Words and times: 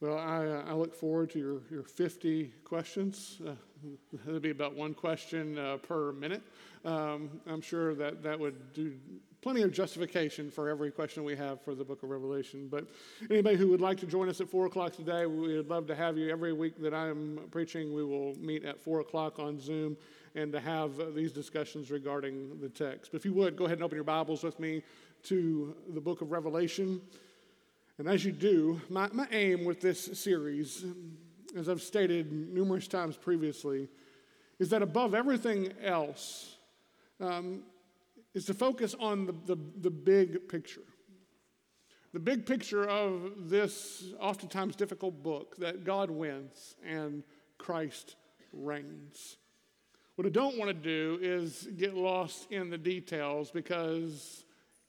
Well, 0.00 0.16
I, 0.16 0.46
uh, 0.46 0.62
I 0.68 0.74
look 0.74 0.94
forward 0.94 1.30
to 1.30 1.40
your, 1.40 1.60
your 1.72 1.82
50 1.82 2.52
questions. 2.62 3.38
Uh, 3.44 3.54
that'll 4.24 4.38
be 4.38 4.50
about 4.50 4.76
one 4.76 4.94
question 4.94 5.58
uh, 5.58 5.78
per 5.78 6.12
minute. 6.12 6.40
Um, 6.84 7.40
I'm 7.48 7.60
sure 7.60 7.96
that 7.96 8.22
that 8.22 8.38
would 8.38 8.72
do 8.72 8.92
plenty 9.40 9.62
of 9.62 9.72
justification 9.72 10.52
for 10.52 10.68
every 10.68 10.92
question 10.92 11.24
we 11.24 11.34
have 11.34 11.60
for 11.62 11.74
the 11.74 11.82
book 11.82 12.04
of 12.04 12.10
Revelation. 12.10 12.68
But 12.70 12.86
anybody 13.28 13.56
who 13.56 13.66
would 13.70 13.80
like 13.80 13.98
to 13.98 14.06
join 14.06 14.28
us 14.28 14.40
at 14.40 14.48
4 14.48 14.66
o'clock 14.66 14.92
today, 14.92 15.26
we 15.26 15.56
would 15.56 15.68
love 15.68 15.88
to 15.88 15.96
have 15.96 16.16
you. 16.16 16.30
Every 16.30 16.52
week 16.52 16.80
that 16.80 16.94
I'm 16.94 17.40
preaching, 17.50 17.92
we 17.92 18.04
will 18.04 18.36
meet 18.36 18.64
at 18.64 18.80
4 18.80 19.00
o'clock 19.00 19.40
on 19.40 19.58
Zoom 19.58 19.96
and 20.36 20.52
to 20.52 20.60
have 20.60 21.00
uh, 21.00 21.06
these 21.12 21.32
discussions 21.32 21.90
regarding 21.90 22.60
the 22.60 22.68
text. 22.68 23.10
But 23.10 23.18
if 23.18 23.24
you 23.24 23.32
would, 23.32 23.56
go 23.56 23.64
ahead 23.64 23.78
and 23.78 23.84
open 23.84 23.96
your 23.96 24.04
Bibles 24.04 24.44
with 24.44 24.60
me 24.60 24.84
to 25.24 25.74
the 25.92 26.00
book 26.00 26.20
of 26.20 26.30
Revelation. 26.30 27.00
And 27.98 28.08
as 28.08 28.24
you 28.24 28.30
do, 28.30 28.80
my, 28.88 29.08
my 29.12 29.26
aim 29.32 29.64
with 29.64 29.80
this 29.80 30.20
series, 30.20 30.84
as 31.56 31.68
I've 31.68 31.82
stated 31.82 32.30
numerous 32.32 32.86
times 32.86 33.16
previously, 33.16 33.88
is 34.60 34.70
that 34.70 34.82
above 34.82 35.14
everything 35.14 35.72
else, 35.82 36.56
um, 37.20 37.64
is 38.34 38.44
to 38.44 38.54
focus 38.54 38.94
on 39.00 39.26
the, 39.26 39.32
the, 39.46 39.58
the 39.80 39.90
big 39.90 40.48
picture. 40.48 40.82
The 42.12 42.20
big 42.20 42.46
picture 42.46 42.88
of 42.88 43.50
this 43.50 44.04
oftentimes 44.20 44.76
difficult 44.76 45.22
book 45.22 45.56
that 45.56 45.84
God 45.84 46.10
wins 46.10 46.76
and 46.86 47.24
Christ 47.58 48.14
reigns. 48.52 49.36
What 50.14 50.26
I 50.26 50.30
don't 50.30 50.56
want 50.56 50.68
to 50.68 50.74
do 50.74 51.18
is 51.20 51.68
get 51.76 51.94
lost 51.94 52.50
in 52.50 52.70
the 52.70 52.78
details 52.78 53.50
because 53.50 54.44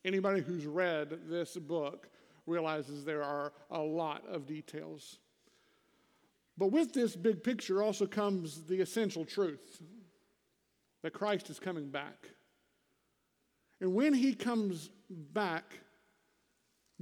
anybody 0.05 0.41
who's 0.41 0.65
read 0.65 1.19
this 1.27 1.55
book 1.55 2.07
realizes 2.49 3.05
there 3.05 3.23
are 3.23 3.53
a 3.71 3.79
lot 3.79 4.23
of 4.27 4.45
details. 4.45 5.19
But 6.57 6.71
with 6.71 6.93
this 6.93 7.15
big 7.15 7.43
picture 7.43 7.81
also 7.81 8.05
comes 8.05 8.65
the 8.65 8.81
essential 8.81 9.23
truth 9.23 9.81
that 11.03 11.13
Christ 11.13 11.49
is 11.49 11.59
coming 11.59 11.89
back. 11.89 12.29
And 13.79 13.93
when 13.93 14.13
he 14.13 14.33
comes 14.33 14.89
back, 15.09 15.79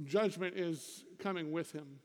judgment 0.04 0.56
is 0.56 1.04
coming 1.18 1.50
with 1.50 1.72
him. 1.72 1.98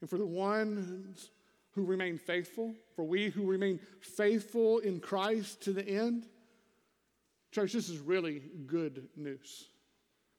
And 0.00 0.10
for 0.10 0.18
the 0.18 0.26
ones 0.26 1.30
who 1.70 1.84
remain 1.84 2.18
faithful, 2.18 2.74
for 2.94 3.04
we 3.04 3.30
who 3.30 3.46
remain 3.46 3.80
faithful 4.00 4.80
in 4.80 5.00
Christ 5.00 5.62
to 5.62 5.72
the 5.72 5.88
end, 5.88 6.26
church, 7.50 7.72
this 7.72 7.88
is 7.88 7.98
really 7.98 8.42
good 8.66 9.08
news 9.16 9.68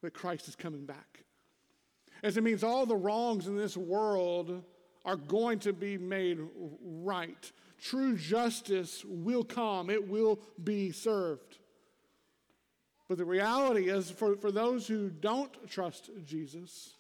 that 0.04 0.14
Christ 0.14 0.48
is 0.48 0.56
coming 0.56 0.86
back. 0.86 1.25
As 2.26 2.38
it 2.38 2.44
means 2.44 2.64
all 2.64 2.88
the 2.88 2.96
wrongs 2.96 3.46
in 3.46 3.56
this 3.56 3.78
world 3.78 4.64
are 5.06 5.16
going 5.16 5.60
to 5.60 5.72
be 5.72 5.96
made 5.96 6.40
right. 6.84 7.52
True 7.80 8.18
justice 8.18 9.06
will 9.06 9.44
come, 9.44 9.92
it 9.92 10.10
will 10.10 10.40
be 10.64 10.92
served. 10.92 11.60
But 13.08 13.20
the 13.20 13.26
reality 13.26 13.90
is, 13.92 14.10
for, 14.10 14.36
for 14.38 14.52
those 14.52 14.88
who 14.88 15.12
don't 15.12 15.70
trust 15.70 16.10
Jesus 16.26 16.96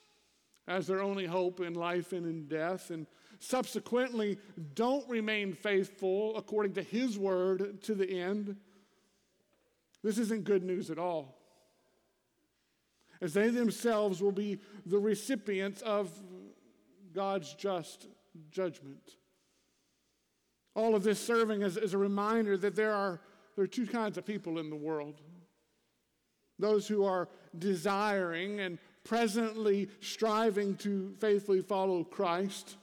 as 0.68 0.86
their 0.86 1.02
only 1.02 1.26
hope 1.26 1.60
in 1.60 1.74
life 1.74 2.14
and 2.14 2.28
in 2.28 2.48
death, 2.48 2.92
and 2.92 3.08
subsequently 3.40 4.38
don't 4.76 5.10
remain 5.10 5.54
faithful 5.54 6.38
according 6.38 6.74
to 6.74 6.84
his 6.84 7.18
word 7.18 7.82
to 7.82 7.96
the 7.96 8.22
end, 8.22 8.58
this 10.04 10.20
isn't 10.20 10.44
good 10.44 10.64
news 10.64 10.92
at 10.92 11.00
all. 11.00 11.35
As 13.22 13.34
they 13.34 13.50
themselves 13.50 14.22
will 14.22 14.32
be 14.32 14.60
the 14.86 15.00
recipients 15.00 15.82
of 15.82 16.12
God's 17.14 17.54
just 17.54 18.08
judgment. 18.52 19.16
All 20.76 20.96
of 20.96 21.04
this 21.04 21.20
serving 21.20 21.64
as, 21.64 21.78
as 21.78 21.94
a 21.94 21.98
reminder 21.98 22.58
that 22.58 22.76
there 22.76 22.94
are, 22.94 23.22
there 23.56 23.64
are 23.64 23.68
two 23.68 23.88
kinds 23.88 24.18
of 24.18 24.26
people 24.26 24.60
in 24.60 24.70
the 24.70 24.76
world 24.76 25.22
those 26.58 26.88
who 26.88 27.04
are 27.04 27.28
desiring 27.58 28.62
and 28.62 28.80
presently 29.04 29.90
striving 30.00 30.76
to 30.76 31.14
faithfully 31.20 31.62
follow 31.62 32.04
Christ, 32.04 32.78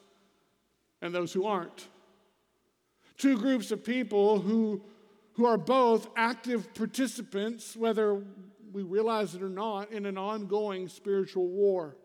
and 1.01 1.15
those 1.15 1.33
who 1.33 1.47
aren't. 1.47 1.89
Two 3.17 3.39
groups 3.39 3.71
of 3.71 3.85
people 3.85 4.41
who, 4.41 4.83
who 5.35 5.47
are 5.47 5.59
both 5.59 6.09
active 6.17 6.73
participants, 6.75 7.77
whether 7.77 8.23
we 8.73 8.83
realize 8.83 9.35
it 9.35 9.43
or 9.43 9.49
not, 9.49 9.91
in 9.93 10.07
an 10.07 10.19
ongoing 10.19 10.89
spiritual 10.89 11.49
war. 11.49 11.97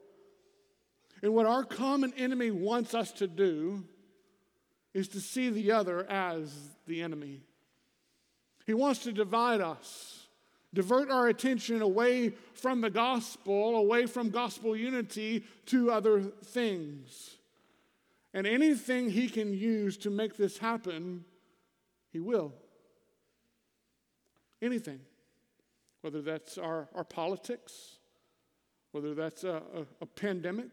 And 1.22 1.34
what 1.34 1.46
our 1.46 1.64
common 1.64 2.14
enemy 2.18 2.52
wants 2.52 2.94
us 2.94 3.12
to 3.14 3.28
do 3.28 3.84
is 4.94 5.08
to 5.10 5.20
see 5.20 5.50
the 5.50 5.72
other 5.72 6.10
as 6.10 6.54
the 6.86 7.02
enemy. 7.02 7.42
He 8.66 8.74
wants 8.74 9.04
to 9.04 9.12
divide 9.12 9.62
us 9.62 10.28
divert 10.74 11.10
our 11.10 11.28
attention 11.28 11.82
away 11.82 12.30
from 12.54 12.82
the 12.82 12.90
gospel, 12.90 13.78
away 13.78 14.06
from 14.06 14.30
gospel 14.30 14.76
unity 14.76 15.44
to 15.66 15.92
other 15.92 16.22
things. 16.22 17.38
And 18.34 18.46
anything 18.46 19.10
he 19.10 19.30
can 19.30 19.54
use 19.54 19.98
to 19.98 20.12
make 20.12 20.38
this 20.38 20.60
happen, 20.60 21.26
he 22.12 22.20
will. 22.20 22.54
Anything. 24.62 25.00
Whether 26.08 26.22
that's 26.22 26.58
our, 26.58 26.88
our 26.96 27.04
politics, 27.04 27.98
whether 28.94 29.14
that's 29.14 29.44
a, 29.44 29.62
a, 29.76 29.86
a 30.00 30.06
pandemic, 30.06 30.70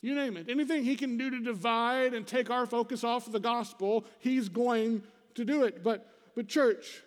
you 0.00 0.14
name 0.14 0.38
it. 0.38 0.48
Anything 0.48 0.84
he 0.84 0.96
can 0.96 1.18
do 1.18 1.28
to 1.28 1.40
divide 1.40 2.14
and 2.14 2.26
take 2.26 2.48
our 2.48 2.64
focus 2.64 3.04
off 3.04 3.26
of 3.26 3.34
the 3.34 3.40
gospel, 3.40 4.06
he's 4.20 4.48
going 4.48 5.02
to 5.34 5.44
do 5.44 5.64
it. 5.64 5.84
But, 5.84 6.10
but 6.34 6.48
church, 6.48 7.02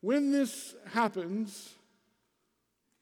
when 0.00 0.32
this 0.32 0.74
happens, 0.94 1.74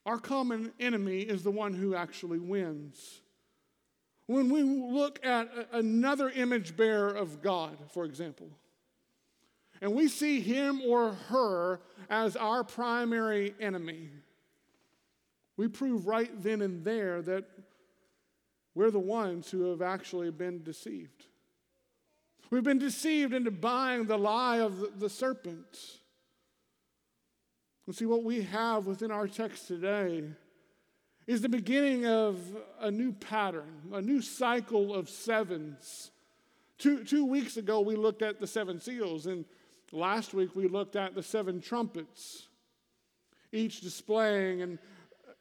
our 0.05 0.19
common 0.19 0.73
enemy 0.81 1.21
is 1.21 1.45
the 1.45 1.53
one 1.53 1.75
who 1.75 1.95
actually 1.95 2.41
wins. 2.41 3.21
When 4.27 4.51
we 4.51 4.65
look 4.65 5.25
at 5.25 5.49
another 5.71 6.29
image 6.29 6.77
bearer 6.77 7.15
of 7.15 7.41
God, 7.41 7.77
for 7.93 8.05
example, 8.05 8.49
and 9.81 9.95
we 9.95 10.09
see 10.09 10.41
him 10.41 10.81
or 10.87 11.13
her 11.29 11.81
as 12.11 12.37
our 12.37 12.65
primary 12.65 13.55
enemy, 13.61 14.11
we 15.57 15.69
prove 15.69 16.07
right 16.07 16.31
then 16.43 16.63
and 16.63 16.85
there 16.85 17.23
that 17.23 17.45
we're 18.75 18.91
the 18.91 18.99
ones 18.99 19.51
who 19.51 19.71
have 19.71 19.83
actually 19.83 20.31
been 20.31 20.63
deceived. 20.63 21.27
We've 22.51 22.63
been 22.63 22.79
deceived 22.79 23.35
into 23.35 23.51
buying 23.51 24.07
the 24.07 24.17
lie 24.17 24.61
of 24.61 25.01
the 25.01 25.11
serpent. 25.11 26.01
And 27.87 27.95
see, 27.95 28.07
what 28.07 28.23
we 28.23 28.43
have 28.43 28.87
within 28.87 29.11
our 29.11 29.27
text 29.27 29.67
today 29.67 30.25
is 31.27 31.43
the 31.43 31.49
beginning 31.49 32.07
of 32.07 32.39
a 32.81 32.91
new 32.91 33.13
pattern, 33.13 33.83
a 33.93 34.01
new 34.01 34.23
cycle 34.23 34.95
of 34.95 35.09
sevens. 35.09 36.11
Two, 36.79 37.05
two 37.05 37.27
weeks 37.27 37.57
ago, 37.57 37.81
we 37.81 37.97
looked 37.97 38.23
at 38.23 38.41
the 38.41 38.47
seven 38.47 38.81
seals, 38.81 39.27
and 39.27 39.45
last 39.93 40.35
week, 40.35 40.55
we 40.55 40.69
looked 40.69 40.97
at 40.97 41.15
the 41.15 41.23
seven 41.23 41.61
trumpets, 41.61 42.49
each 43.53 43.81
displaying 43.81 44.63
and 44.63 44.79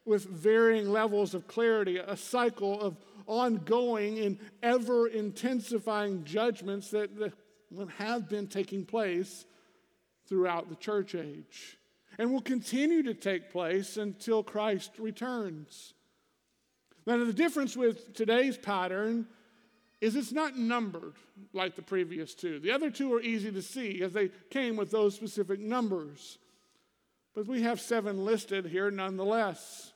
with 0.04 0.24
varying 0.24 0.88
levels 0.88 1.34
of 1.34 1.46
clarity, 1.46 1.98
a 1.98 2.16
cycle 2.16 2.80
of 2.80 2.96
ongoing 3.26 4.18
and 4.20 4.38
ever 4.62 5.06
intensifying 5.08 6.24
judgments 6.24 6.90
that, 6.90 7.10
have 7.98 8.30
been 8.30 8.46
taking 8.46 8.86
place 8.86 9.44
throughout 10.26 10.70
the 10.70 10.76
church 10.76 11.14
age 11.14 11.76
and 12.18 12.32
will 12.32 12.40
continue 12.40 13.02
to 13.02 13.12
take 13.12 13.50
place 13.50 13.98
until 13.98 14.42
Christ 14.42 14.92
returns. 14.98 15.92
Now, 17.06 17.22
the 17.22 17.32
difference 17.32 17.76
with 17.76 18.14
today's 18.14 18.56
pattern 18.56 19.26
is 20.00 20.14
it's 20.14 20.32
not 20.32 20.56
numbered 20.56 21.14
like 21.52 21.76
the 21.76 21.82
previous 21.82 22.34
two. 22.34 22.60
The 22.60 22.70
other 22.70 22.90
two 22.90 23.12
are 23.14 23.20
easy 23.20 23.50
to 23.50 23.62
see 23.62 24.02
as 24.02 24.12
they 24.12 24.30
came 24.50 24.76
with 24.76 24.90
those 24.90 25.14
specific 25.14 25.60
numbers. 25.60 26.38
But 27.34 27.46
we 27.46 27.62
have 27.62 27.80
seven 27.80 28.24
listed 28.24 28.66
here 28.66 28.90
nonetheless. 28.90 29.92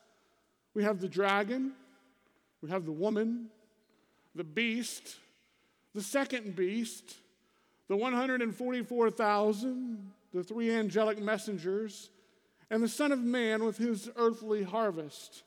We 0.74 0.84
have 0.84 1.00
the 1.00 1.08
dragon, 1.08 1.72
we 2.62 2.70
have 2.70 2.86
the 2.86 2.92
woman, 2.92 3.48
the 4.34 4.44
beast, 4.44 5.16
the 5.94 6.02
second 6.02 6.56
beast, 6.56 7.16
the 7.88 7.96
144,000, 7.96 10.10
the 10.32 10.42
three 10.42 10.74
angelic 10.74 11.20
messengers, 11.20 12.08
and 12.70 12.82
the 12.82 12.88
Son 12.88 13.12
of 13.12 13.20
Man 13.20 13.62
with 13.64 13.76
his 13.76 14.08
earthly 14.16 14.62
harvest. 14.62 15.42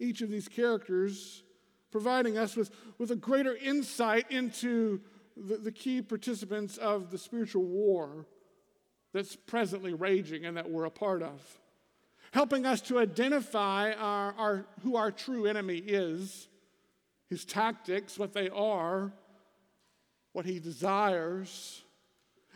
Each 0.00 0.22
of 0.22 0.30
these 0.30 0.48
characters 0.48 1.44
providing 1.90 2.38
us 2.38 2.56
with, 2.56 2.70
with 2.98 3.10
a 3.10 3.16
greater 3.16 3.56
insight 3.56 4.30
into 4.30 5.00
the, 5.36 5.56
the 5.56 5.72
key 5.72 6.02
participants 6.02 6.76
of 6.76 7.10
the 7.10 7.18
spiritual 7.18 7.64
war 7.64 8.26
that's 9.12 9.36
presently 9.36 9.92
raging 9.92 10.44
and 10.44 10.56
that 10.56 10.70
we're 10.70 10.84
a 10.84 10.90
part 10.90 11.22
of. 11.22 11.40
Helping 12.32 12.64
us 12.64 12.80
to 12.82 12.98
identify 12.98 13.92
our, 13.92 14.34
our, 14.38 14.66
who 14.82 14.96
our 14.96 15.10
true 15.10 15.46
enemy 15.46 15.78
is 15.78 16.48
his 17.28 17.44
tactics, 17.44 18.18
what 18.18 18.32
they 18.32 18.48
are, 18.48 19.12
what 20.32 20.44
he 20.44 20.58
desires, 20.58 21.82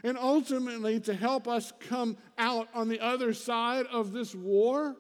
and 0.03 0.19
ultimately 0.19 1.01
to 1.01 1.15
help 1.15 1.49
us 1.49 1.73
come 1.81 2.17
out 2.37 2.69
on 2.75 2.89
the 2.89 3.01
other 3.01 3.33
side 3.33 3.87
of 3.87 4.13
this 4.13 4.35
war 4.35 4.97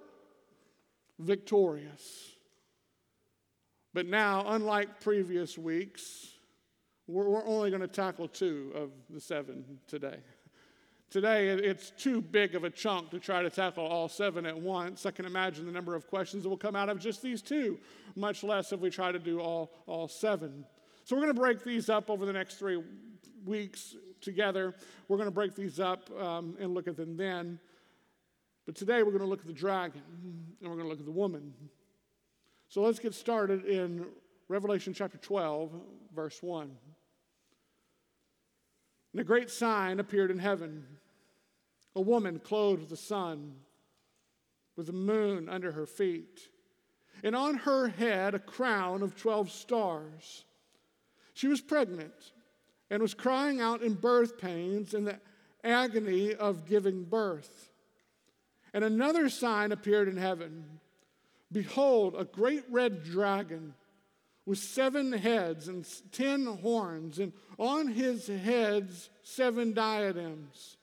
victorious. 1.18 2.33
But 3.94 4.06
now, 4.06 4.44
unlike 4.48 5.00
previous 5.00 5.56
weeks, 5.56 6.26
we're, 7.06 7.28
we're 7.28 7.46
only 7.46 7.70
going 7.70 7.80
to 7.80 7.88
tackle 7.88 8.26
two 8.26 8.72
of 8.74 8.90
the 9.08 9.20
seven 9.20 9.78
today. 9.86 10.18
Today, 11.10 11.46
it's 11.46 11.90
too 11.90 12.20
big 12.20 12.56
of 12.56 12.64
a 12.64 12.70
chunk 12.70 13.10
to 13.10 13.20
try 13.20 13.40
to 13.40 13.50
tackle 13.50 13.86
all 13.86 14.08
seven 14.08 14.46
at 14.46 14.58
once. 14.58 15.06
I 15.06 15.12
can 15.12 15.26
imagine 15.26 15.64
the 15.64 15.70
number 15.70 15.94
of 15.94 16.08
questions 16.08 16.42
that 16.42 16.48
will 16.48 16.56
come 16.56 16.74
out 16.74 16.88
of 16.88 16.98
just 16.98 17.22
these 17.22 17.40
two, 17.40 17.78
much 18.16 18.42
less 18.42 18.72
if 18.72 18.80
we 18.80 18.90
try 18.90 19.12
to 19.12 19.18
do 19.20 19.38
all, 19.38 19.70
all 19.86 20.08
seven. 20.08 20.64
So, 21.04 21.14
we're 21.14 21.22
going 21.22 21.34
to 21.34 21.40
break 21.40 21.62
these 21.62 21.88
up 21.88 22.10
over 22.10 22.26
the 22.26 22.32
next 22.32 22.56
three 22.56 22.82
weeks 23.44 23.94
together. 24.20 24.74
We're 25.06 25.18
going 25.18 25.28
to 25.28 25.34
break 25.34 25.54
these 25.54 25.78
up 25.78 26.10
um, 26.20 26.56
and 26.58 26.74
look 26.74 26.88
at 26.88 26.96
them 26.96 27.16
then. 27.16 27.60
But 28.66 28.74
today, 28.74 29.04
we're 29.04 29.12
going 29.12 29.20
to 29.20 29.28
look 29.28 29.40
at 29.40 29.46
the 29.46 29.52
dragon 29.52 30.02
and 30.60 30.68
we're 30.68 30.76
going 30.76 30.86
to 30.86 30.90
look 30.90 30.98
at 30.98 31.06
the 31.06 31.12
woman. 31.12 31.52
So, 32.74 32.82
let's 32.82 32.98
get 32.98 33.14
started 33.14 33.66
in 33.66 34.04
Revelation 34.48 34.94
chapter 34.94 35.16
12, 35.16 35.70
verse 36.12 36.42
1. 36.42 36.68
And 39.12 39.20
a 39.20 39.22
great 39.22 39.48
sign 39.48 40.00
appeared 40.00 40.32
in 40.32 40.40
heaven 40.40 40.84
a 41.94 42.00
woman 42.00 42.40
clothed 42.40 42.80
with 42.80 42.88
the 42.88 42.96
sun, 42.96 43.54
with 44.74 44.86
the 44.86 44.92
moon 44.92 45.48
under 45.48 45.70
her 45.70 45.86
feet, 45.86 46.40
and 47.22 47.36
on 47.36 47.58
her 47.58 47.86
head 47.86 48.34
a 48.34 48.40
crown 48.40 49.04
of 49.04 49.14
12 49.14 49.52
stars. 49.52 50.44
She 51.32 51.46
was 51.46 51.60
pregnant 51.60 52.32
and 52.90 53.00
was 53.00 53.14
crying 53.14 53.60
out 53.60 53.82
in 53.82 53.94
birth 53.94 54.36
pains 54.36 54.94
in 54.94 55.04
the 55.04 55.20
agony 55.62 56.34
of 56.34 56.66
giving 56.66 57.04
birth. 57.04 57.70
And 58.72 58.82
another 58.82 59.28
sign 59.28 59.70
appeared 59.70 60.08
in 60.08 60.16
heaven 60.16 60.80
Behold, 61.54 62.16
a 62.18 62.24
great 62.24 62.64
red 62.68 63.04
dragon 63.04 63.74
with 64.44 64.58
seven 64.58 65.12
heads 65.12 65.68
and 65.68 65.86
ten 66.10 66.44
horns, 66.44 67.20
and 67.20 67.32
on 67.58 67.86
his 67.86 68.26
heads 68.26 69.08
seven 69.22 69.72
diadems. 69.72 70.76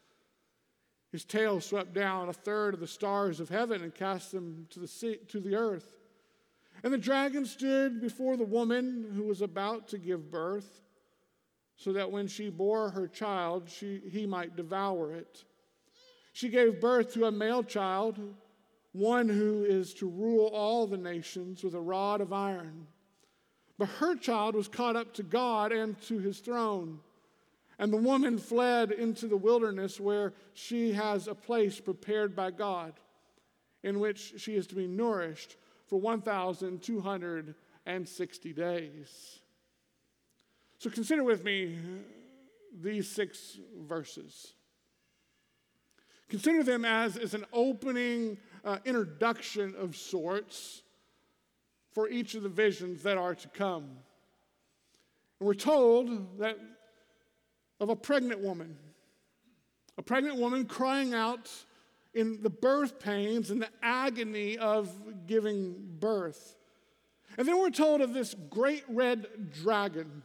His 1.11 1.25
tail 1.25 1.59
swept 1.59 1.93
down 1.93 2.29
a 2.29 2.33
third 2.33 2.73
of 2.73 2.79
the 2.79 2.87
stars 2.87 3.41
of 3.41 3.49
heaven 3.49 3.83
and 3.83 3.93
cast 3.93 4.31
them 4.31 4.65
to 4.69 4.79
the, 4.79 4.87
sea, 4.87 5.17
to 5.27 5.41
the 5.41 5.55
earth. 5.55 5.93
And 6.83 6.93
the 6.93 6.97
dragon 6.97 7.45
stood 7.45 7.99
before 7.99 8.37
the 8.37 8.45
woman 8.45 9.11
who 9.13 9.23
was 9.23 9.41
about 9.41 9.89
to 9.89 9.97
give 9.97 10.31
birth, 10.31 10.81
so 11.75 11.91
that 11.93 12.11
when 12.11 12.27
she 12.27 12.49
bore 12.49 12.91
her 12.91 13.09
child, 13.09 13.69
she, 13.69 14.01
he 14.09 14.25
might 14.25 14.55
devour 14.55 15.11
it. 15.11 15.43
She 16.31 16.47
gave 16.47 16.79
birth 16.79 17.13
to 17.13 17.25
a 17.25 17.31
male 17.31 17.61
child, 17.61 18.17
one 18.93 19.29
who 19.29 19.63
is 19.63 19.93
to 19.95 20.09
rule 20.09 20.47
all 20.47 20.85
the 20.85 20.97
nations 20.97 21.63
with 21.63 21.75
a 21.75 21.81
rod 21.81 22.19
of 22.21 22.33
iron. 22.33 22.87
But 23.77 23.87
her 23.87 24.15
child 24.15 24.55
was 24.55 24.67
caught 24.67 24.95
up 24.95 25.13
to 25.15 25.23
God 25.23 25.71
and 25.71 25.99
to 26.03 26.19
his 26.19 26.39
throne. 26.39 26.99
And 27.79 27.91
the 27.91 27.97
woman 27.97 28.37
fled 28.37 28.91
into 28.91 29.27
the 29.27 29.37
wilderness 29.37 29.99
where 29.99 30.33
she 30.53 30.93
has 30.93 31.27
a 31.27 31.33
place 31.33 31.79
prepared 31.79 32.35
by 32.35 32.51
God 32.51 32.93
in 33.81 33.99
which 33.99 34.39
she 34.39 34.55
is 34.55 34.67
to 34.67 34.75
be 34.75 34.85
nourished 34.87 35.55
for 35.87 35.99
1,260 35.99 38.53
days. 38.53 39.39
So 40.77 40.89
consider 40.89 41.23
with 41.23 41.43
me 41.43 41.77
these 42.79 43.09
six 43.09 43.57
verses. 43.79 44.53
Consider 46.29 46.63
them 46.63 46.85
as, 46.85 47.17
as 47.17 47.33
an 47.33 47.45
opening 47.51 48.37
uh, 48.63 48.77
introduction 48.85 49.75
of 49.77 49.95
sorts 49.95 50.83
for 51.91 52.09
each 52.09 52.35
of 52.35 52.43
the 52.43 52.49
visions 52.49 53.03
that 53.03 53.17
are 53.17 53.35
to 53.35 53.47
come. 53.49 53.83
And 55.39 55.47
we're 55.47 55.53
told 55.53 56.39
that 56.39 56.57
of 57.79 57.89
a 57.89 57.95
pregnant 57.95 58.39
woman, 58.39 58.77
a 59.97 60.01
pregnant 60.01 60.37
woman 60.37 60.65
crying 60.65 61.13
out 61.13 61.49
in 62.13 62.41
the 62.41 62.49
birth 62.49 62.99
pains 62.99 63.51
and 63.51 63.61
the 63.61 63.69
agony 63.81 64.57
of 64.57 64.89
giving 65.27 65.75
birth. 65.99 66.55
And 67.37 67.47
then 67.47 67.59
we're 67.59 67.69
told 67.69 68.01
of 68.01 68.13
this 68.13 68.35
great 68.49 68.83
red 68.87 69.51
dragon 69.51 70.23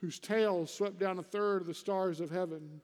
whose 0.00 0.18
tail 0.18 0.66
swept 0.66 0.98
down 0.98 1.18
a 1.18 1.22
third 1.22 1.62
of 1.62 1.66
the 1.66 1.74
stars 1.74 2.20
of 2.20 2.30
heaven. 2.30 2.80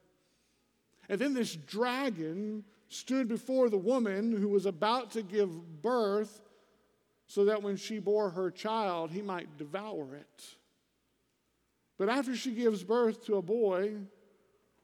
And 1.09 1.19
then 1.19 1.33
this 1.33 1.55
dragon 1.55 2.63
stood 2.93 3.27
before 3.27 3.69
the 3.69 3.77
woman 3.77 4.31
who 4.31 4.49
was 4.49 4.65
about 4.65 5.11
to 5.11 5.21
give 5.23 5.81
birth 5.81 6.41
so 7.27 7.45
that 7.45 7.63
when 7.63 7.75
she 7.75 7.99
bore 7.99 8.29
her 8.29 8.51
child, 8.51 9.11
he 9.11 9.21
might 9.21 9.57
devour 9.57 10.15
it. 10.15 10.45
But 11.97 12.09
after 12.09 12.35
she 12.35 12.53
gives 12.53 12.83
birth 12.83 13.25
to 13.25 13.35
a 13.35 13.41
boy, 13.41 13.93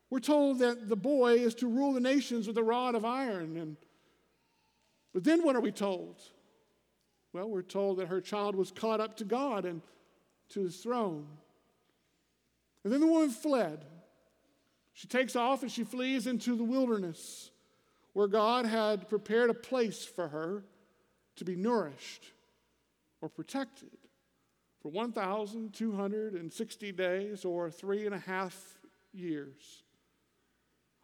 we're 0.09 0.19
told 0.19 0.59
that 0.59 0.89
the 0.89 0.95
boy 0.95 1.35
is 1.35 1.53
to 1.55 1.67
rule 1.67 1.93
the 1.93 1.99
nations 1.99 2.47
with 2.47 2.57
a 2.57 2.63
rod 2.63 2.95
of 2.95 3.05
iron. 3.05 3.57
And, 3.57 3.77
but 5.13 5.23
then 5.23 5.43
what 5.43 5.55
are 5.55 5.61
we 5.61 5.71
told? 5.71 6.21
Well, 7.33 7.49
we're 7.49 7.61
told 7.61 7.97
that 7.97 8.07
her 8.07 8.21
child 8.21 8.55
was 8.55 8.71
caught 8.71 8.99
up 8.99 9.17
to 9.17 9.25
God 9.25 9.65
and 9.65 9.81
to 10.49 10.61
his 10.61 10.77
throne. 10.77 11.27
And 12.83 12.91
then 12.91 13.01
the 13.01 13.07
woman 13.07 13.29
fled. 13.29 13.85
She 14.93 15.07
takes 15.07 15.35
off 15.35 15.61
and 15.61 15.71
she 15.71 15.83
flees 15.83 16.25
into 16.25 16.55
the 16.55 16.63
wilderness 16.63 17.51
where 18.13 18.27
God 18.27 18.65
had 18.65 19.07
prepared 19.07 19.49
a 19.49 19.53
place 19.53 20.05
for 20.05 20.27
her 20.27 20.63
to 21.35 21.45
be 21.45 21.55
nourished 21.55 22.25
or 23.21 23.29
protected 23.29 23.97
for 24.81 24.91
1,260 24.91 26.91
days 26.91 27.45
or 27.45 27.69
three 27.69 28.05
and 28.05 28.15
a 28.15 28.19
half 28.19 28.79
years. 29.13 29.83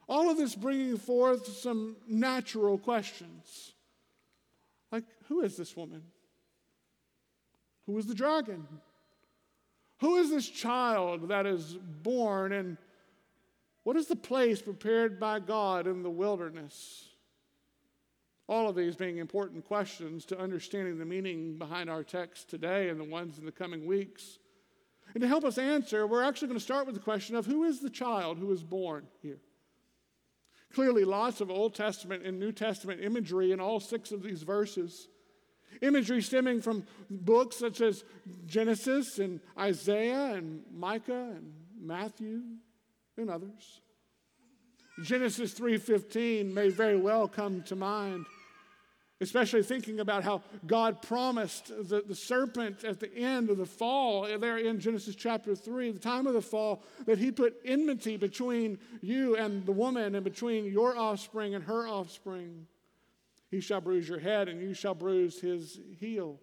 All 0.08 0.30
of 0.30 0.38
this 0.38 0.56
bringing 0.56 0.98
forth 0.98 1.48
some 1.48 1.98
natural 2.08 2.78
questions. 2.78 3.74
Like, 4.92 5.06
who 5.28 5.42
is 5.42 5.58
this 5.58 5.76
woman? 5.76 6.04
Who 7.86 7.98
is 7.98 8.06
the 8.06 8.16
dragon? 8.16 8.68
Who 10.00 10.18
is 10.18 10.30
this 10.30 10.48
child 10.48 11.30
that 11.30 11.46
is 11.46 11.78
born? 12.04 12.52
And 12.52 12.78
what 13.86 13.96
is 13.96 14.08
the 14.08 14.16
place 14.16 14.64
prepared 14.64 15.20
by 15.20 15.40
God 15.40 15.86
in 15.86 16.02
the 16.02 16.10
wilderness? 16.10 17.08
All 18.48 18.68
of 18.68 18.76
these 18.76 18.96
being 18.96 19.20
important 19.20 19.64
questions 19.64 20.26
to 20.26 20.40
understanding 20.40 20.98
the 20.98 21.06
meaning 21.06 21.60
behind 21.60 21.88
our 21.88 22.04
text 22.04 22.50
today 22.50 22.90
and 22.90 23.00
the 23.00 23.04
ones 23.04 23.38
in 23.38 23.46
the 23.46 23.52
coming 23.52 23.86
weeks. 23.86 24.40
And 25.14 25.22
to 25.22 25.28
help 25.28 25.44
us 25.44 25.60
answer, 25.60 26.08
we're 26.08 26.24
actually 26.24 26.48
going 26.48 26.58
to 26.58 26.64
start 26.64 26.88
with 26.88 26.96
the 26.96 27.02
question 27.02 27.36
of 27.36 27.46
who 27.46 27.64
is 27.64 27.80
the 27.80 27.92
child 27.92 28.40
who 28.40 28.52
is 28.52 28.64
born 28.64 29.06
here? 29.22 29.38
Clearly, 30.74 31.06
lots 31.06 31.40
of 31.40 31.52
Old 31.52 31.76
Testament 31.76 32.26
and 32.26 32.40
New 32.40 32.52
Testament 32.52 33.02
imagery 33.04 33.52
in 33.52 33.60
all 33.60 33.80
six 33.80 34.12
of 34.12 34.24
these 34.24 34.42
verses. 34.42 35.10
Imagery 35.84 36.24
stemming 36.24 36.64
from 36.64 36.88
books 37.12 37.58
such 37.58 37.82
as 37.82 38.04
Genesis 38.48 39.20
and 39.20 39.42
Isaiah 39.56 40.34
and 40.34 40.64
Micah 40.74 41.36
and 41.36 41.54
Matthew 41.80 42.42
and 43.18 43.30
others. 43.30 43.82
Genesis 45.04 45.54
3:15 45.54 46.54
may 46.54 46.70
very 46.70 46.98
well 46.98 47.28
come 47.28 47.64
to 47.64 47.76
mind 47.76 48.26
especially 49.22 49.64
thinking 49.64 50.00
about 50.00 50.24
how 50.24 50.42
God 50.68 51.02
promised 51.02 51.68
the, 51.68 52.04
the 52.06 52.16
serpent 52.16 52.84
at 52.84 53.00
the 53.00 53.14
end 53.16 53.50
of 53.50 53.58
the 53.58 53.66
fall, 53.66 54.28
there 54.38 54.58
in 54.58 54.80
Genesis 54.80 55.16
chapter 55.16 55.56
3, 55.56 55.92
the 55.92 56.00
time 56.00 56.28
of 56.28 56.34
the 56.34 56.42
fall, 56.42 56.84
that 57.06 57.18
he 57.18 57.32
put 57.32 57.56
enmity 57.64 58.18
between 58.18 58.78
you 59.02 59.38
and 59.38 59.66
the 59.66 59.72
woman 59.72 60.16
and 60.16 60.24
between 60.24 60.66
your 60.66 60.98
offspring 60.98 61.56
and 61.56 61.64
her 61.64 61.88
offspring. 61.88 62.68
He 63.50 63.62
shall 63.62 63.80
bruise 63.80 64.10
your 64.10 64.20
head 64.20 64.50
and 64.50 64.62
you 64.62 64.74
shall 64.74 64.96
bruise 64.96 65.40
his 65.40 65.80
heel. 65.98 66.40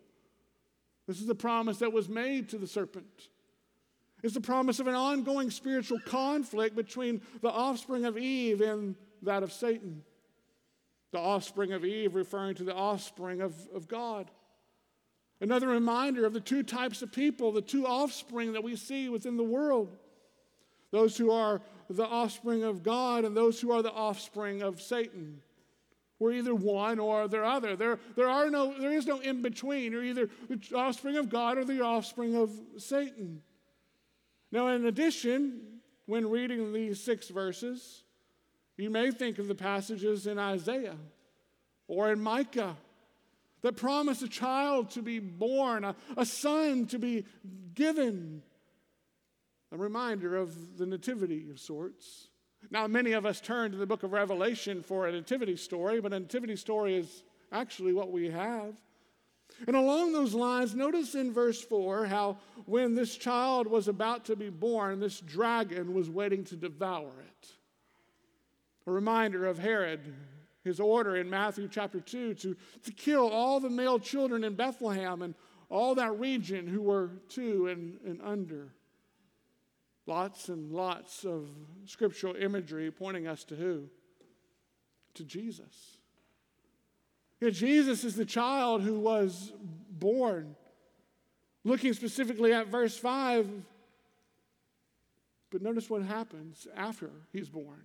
This 1.07 1.21
is 1.21 1.27
the 1.27 1.35
promise 1.35 1.79
that 1.79 1.93
was 1.93 2.09
made 2.09 2.49
to 2.51 2.59
the 2.59 2.67
serpent. 2.67 3.29
It's 4.23 4.35
the 4.35 4.41
promise 4.41 4.79
of 4.79 4.87
an 4.87 4.95
ongoing 4.95 5.51
spiritual 5.51 5.99
conflict 6.01 6.77
between 6.77 7.23
the 7.41 7.51
offspring 7.51 8.05
of 8.05 8.17
Eve 8.17 8.61
and 8.61 8.95
that 9.23 9.43
of 9.43 9.53
Satan. 9.53 10.03
The 11.11 11.19
offspring 11.19 11.73
of 11.73 11.85
Eve 11.85 12.15
referring 12.15 12.55
to 12.57 12.65
the 12.65 12.75
offspring 12.75 13.41
of, 13.41 13.55
of 13.75 13.89
God. 13.89 14.31
Another 15.41 15.67
reminder 15.67 16.25
of 16.25 16.33
the 16.33 16.41
two 16.41 16.63
types 16.63 17.03
of 17.03 17.13
people, 17.13 17.51
the 17.51 17.61
two 17.61 17.85
offspring 17.85 18.53
that 18.53 18.63
we 18.63 18.77
see 18.77 19.09
within 19.09 19.37
the 19.37 19.43
world 19.43 19.97
those 20.93 21.17
who 21.17 21.31
are 21.31 21.63
the 21.89 22.07
offspring 22.07 22.63
of 22.63 22.83
God 22.83 23.25
and 23.25 23.37
those 23.37 23.61
who 23.61 23.73
are 23.73 23.83
the 23.83 23.91
offspring 23.91 24.63
of 24.63 24.81
Satan. 24.81 25.41
We're 26.19 26.35
either 26.35 26.55
one 26.55 27.01
or 27.01 27.27
the 27.27 27.43
other. 27.43 27.75
There, 27.75 27.99
there, 28.15 28.29
are 28.29 28.49
no, 28.51 28.79
there 28.79 28.93
is 28.93 29.07
no 29.07 29.19
in 29.19 29.43
between. 29.43 29.93
You're 29.93 30.05
either 30.05 30.29
the 30.49 30.77
offspring 30.77 31.17
of 31.17 31.29
God 31.29 31.59
or 31.59 31.65
the 31.65 31.81
offspring 31.81 32.37
of 32.37 32.53
Satan. 32.77 33.43
Now, 34.53 34.69
in 34.69 34.85
addition, 34.85 35.63
when 36.05 36.29
reading 36.29 36.75
these 36.75 37.03
six 37.03 37.29
verses, 37.29 38.03
you 38.77 38.91
may 38.91 39.11
think 39.11 39.39
of 39.39 39.49
the 39.49 39.55
passages 39.55 40.27
in 40.27 40.39
Isaiah 40.39 40.97
or 41.89 42.13
in 42.13 42.21
Micah 42.21 42.77
that 43.63 43.77
promise 43.77 44.21
a 44.23 44.29
child 44.29 44.91
to 44.91 45.03
be 45.03 45.21
born, 45.21 45.85
a, 45.85 45.97
a 46.17 46.27
son 46.27 46.87
to 46.89 46.99
be 46.99 47.25
given, 47.75 48.43
a 49.71 49.77
reminder 49.77 50.37
of 50.37 50.77
the 50.77 50.85
nativity 50.85 51.49
of 51.51 51.59
sorts. 51.59 52.29
Now, 52.71 52.87
many 52.87 53.13
of 53.13 53.25
us 53.25 53.41
turn 53.41 53.71
to 53.73 53.79
the 53.79 53.87
book 53.87 54.03
of 54.03 54.13
Revelation 54.13 54.83
for 54.83 55.07
a 55.07 55.13
nativity 55.13 55.57
story, 55.57 56.01
but 56.01 56.13
a 56.13 56.21
nativity 56.21 56.57
story 56.57 56.97
is 56.97 57.23
actually 57.51 57.93
what 57.93 58.11
we 58.11 58.31
have. 58.31 58.75
And 59.67 59.77
along 59.77 60.13
those 60.13 60.35
lines, 60.35 60.75
notice 60.75 61.15
in 61.15 61.33
verse 61.33 61.63
4 61.63 62.07
how 62.07 62.39
when 62.67 62.95
this 62.95 63.17
child 63.17 63.67
was 63.67 63.89
about 63.89 64.25
to 64.27 64.37
be 64.37 64.51
born, 64.51 64.99
this 64.99 65.21
dragon 65.21 65.95
was 65.95 66.11
waiting 66.11 66.45
to 66.45 66.57
devour 66.57 67.11
it. 67.21 67.49
A 68.87 68.91
reminder 68.91 69.47
of 69.47 69.59
Herod, 69.59 70.01
his 70.65 70.81
order 70.81 71.17
in 71.17 71.31
Matthew 71.31 71.69
chapter 71.69 72.01
2 72.01 72.35
to, 72.35 72.57
to 72.85 72.93
kill 72.93 73.29
all 73.29 73.61
the 73.61 73.71
male 73.71 73.99
children 73.99 74.43
in 74.45 74.55
Bethlehem 74.55 75.23
and 75.23 75.35
all 75.69 75.95
that 75.95 76.19
region 76.19 76.67
who 76.67 76.83
were 76.83 77.11
two 77.29 77.69
and, 77.69 77.99
and 78.05 78.21
under. 78.23 78.75
Lots 80.07 80.49
and 80.49 80.73
lots 80.73 81.25
of 81.25 81.49
scriptural 81.87 82.35
imagery 82.35 82.91
pointing 82.91 83.29
us 83.29 83.45
to 83.45 83.55
who? 83.57 83.85
To 85.15 85.25
Jesus. 85.25 85.99
Yeah, 87.43 87.51
Jesus 87.51 88.05
is 88.05 88.15
the 88.15 88.25
child 88.25 88.83
who 88.83 89.01
was 89.01 89.53
born. 89.91 90.55
Looking 91.65 91.93
specifically 91.93 92.53
at 92.53 92.69
verse 92.69 92.97
5, 92.97 93.49
but 95.51 95.61
notice 95.61 95.91
what 95.91 96.03
happens 96.03 96.69
after 96.77 97.11
he's 97.33 97.49
born. 97.49 97.83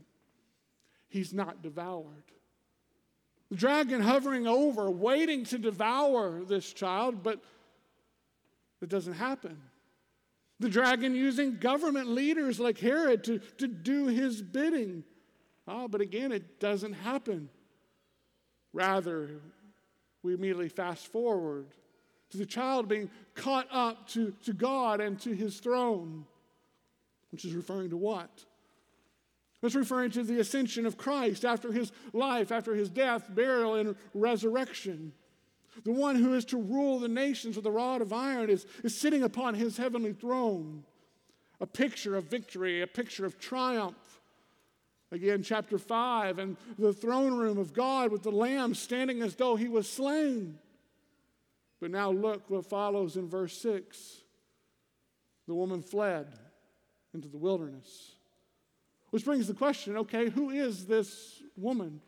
He's 1.10 1.34
not 1.34 1.64
devoured. 1.64 2.26
The 3.50 3.56
dragon 3.56 4.00
hovering 4.00 4.46
over, 4.46 4.92
waiting 4.92 5.44
to 5.46 5.58
devour 5.58 6.44
this 6.44 6.72
child, 6.72 7.24
but 7.24 7.42
it 8.80 8.90
doesn't 8.90 9.14
happen. 9.14 9.58
The 10.60 10.70
dragon 10.70 11.16
using 11.16 11.58
government 11.58 12.10
leaders 12.10 12.60
like 12.60 12.78
Herod 12.78 13.24
to, 13.24 13.40
to 13.58 13.68
do 13.68 14.06
his 14.06 14.40
bidding. 14.40 15.04
Oh, 15.68 15.88
but 15.88 16.02
again, 16.02 16.32
it 16.32 16.60
doesn't 16.60 16.94
happen. 16.94 17.50
Rather, 18.78 19.28
we 20.22 20.36
immediately 20.36 20.70
fast 20.70 21.08
forward 21.08 21.66
to 22.30 22.38
the 22.38 22.46
child 22.46 22.88
being 22.88 23.10
caught 23.34 23.68
up 23.72 24.08
to, 24.10 24.32
to 24.44 24.54
God 24.54 25.02
and 25.02 25.20
to 25.22 25.32
his 25.32 25.60
throne, 25.60 26.26
which 27.32 27.44
is 27.44 27.56
referring 27.56 27.90
to 27.90 27.98
what? 27.98 28.30
It's 29.64 29.74
referring 29.74 30.12
to 30.12 30.22
the 30.22 30.40
ascension 30.40 30.86
of 30.86 30.96
Christ 30.96 31.44
after 31.44 31.72
his 31.72 31.92
life, 32.14 32.52
after 32.52 32.76
his 32.76 32.88
death, 32.88 33.26
burial, 33.34 33.74
and 33.74 33.96
resurrection. 34.14 35.12
The 35.84 35.92
one 35.92 36.16
who 36.16 36.36
is 36.36 36.46
to 36.46 36.62
rule 36.62 37.00
the 37.00 37.08
nations 37.08 37.56
with 37.56 37.66
a 37.66 37.72
rod 37.72 38.04
of 38.04 38.14
iron 38.14 38.52
is, 38.52 38.68
is 38.84 38.96
sitting 38.96 39.24
upon 39.24 39.56
his 39.56 39.78
heavenly 39.78 40.14
throne. 40.14 40.84
A 41.60 41.66
picture 41.66 42.16
of 42.16 42.26
victory, 42.26 42.84
a 42.84 42.88
picture 42.88 43.26
of 43.26 43.40
triumph. 43.40 43.96
Again, 45.12 45.42
chapter 45.42 45.78
5, 45.78 46.40
and 46.40 46.58
the 46.78 46.94
throne 46.94 47.38
room 47.38 47.58
of 47.58 47.74
God 47.74 48.12
with 48.12 48.24
the 48.24 48.32
Lamb 48.32 48.76
standing 48.76 49.22
as 49.22 49.36
though 49.36 49.56
he 49.56 49.70
was 49.70 49.90
slain. 49.90 50.60
But 51.80 51.92
now 51.92 52.12
look 52.12 52.50
what 52.50 52.66
follows 52.66 53.16
in 53.16 53.30
verse 53.30 53.58
6. 53.58 54.22
The 55.48 55.56
woman 55.56 55.82
fled 55.82 56.28
into 57.14 57.30
the 57.30 57.38
wilderness. 57.38 58.12
Which 59.12 59.24
brings 59.24 59.48
the 59.48 59.54
question 59.54 59.96
okay, 59.98 60.30
who 60.30 60.50
is 60.50 60.86
this 60.86 61.42
woman? 61.56 62.02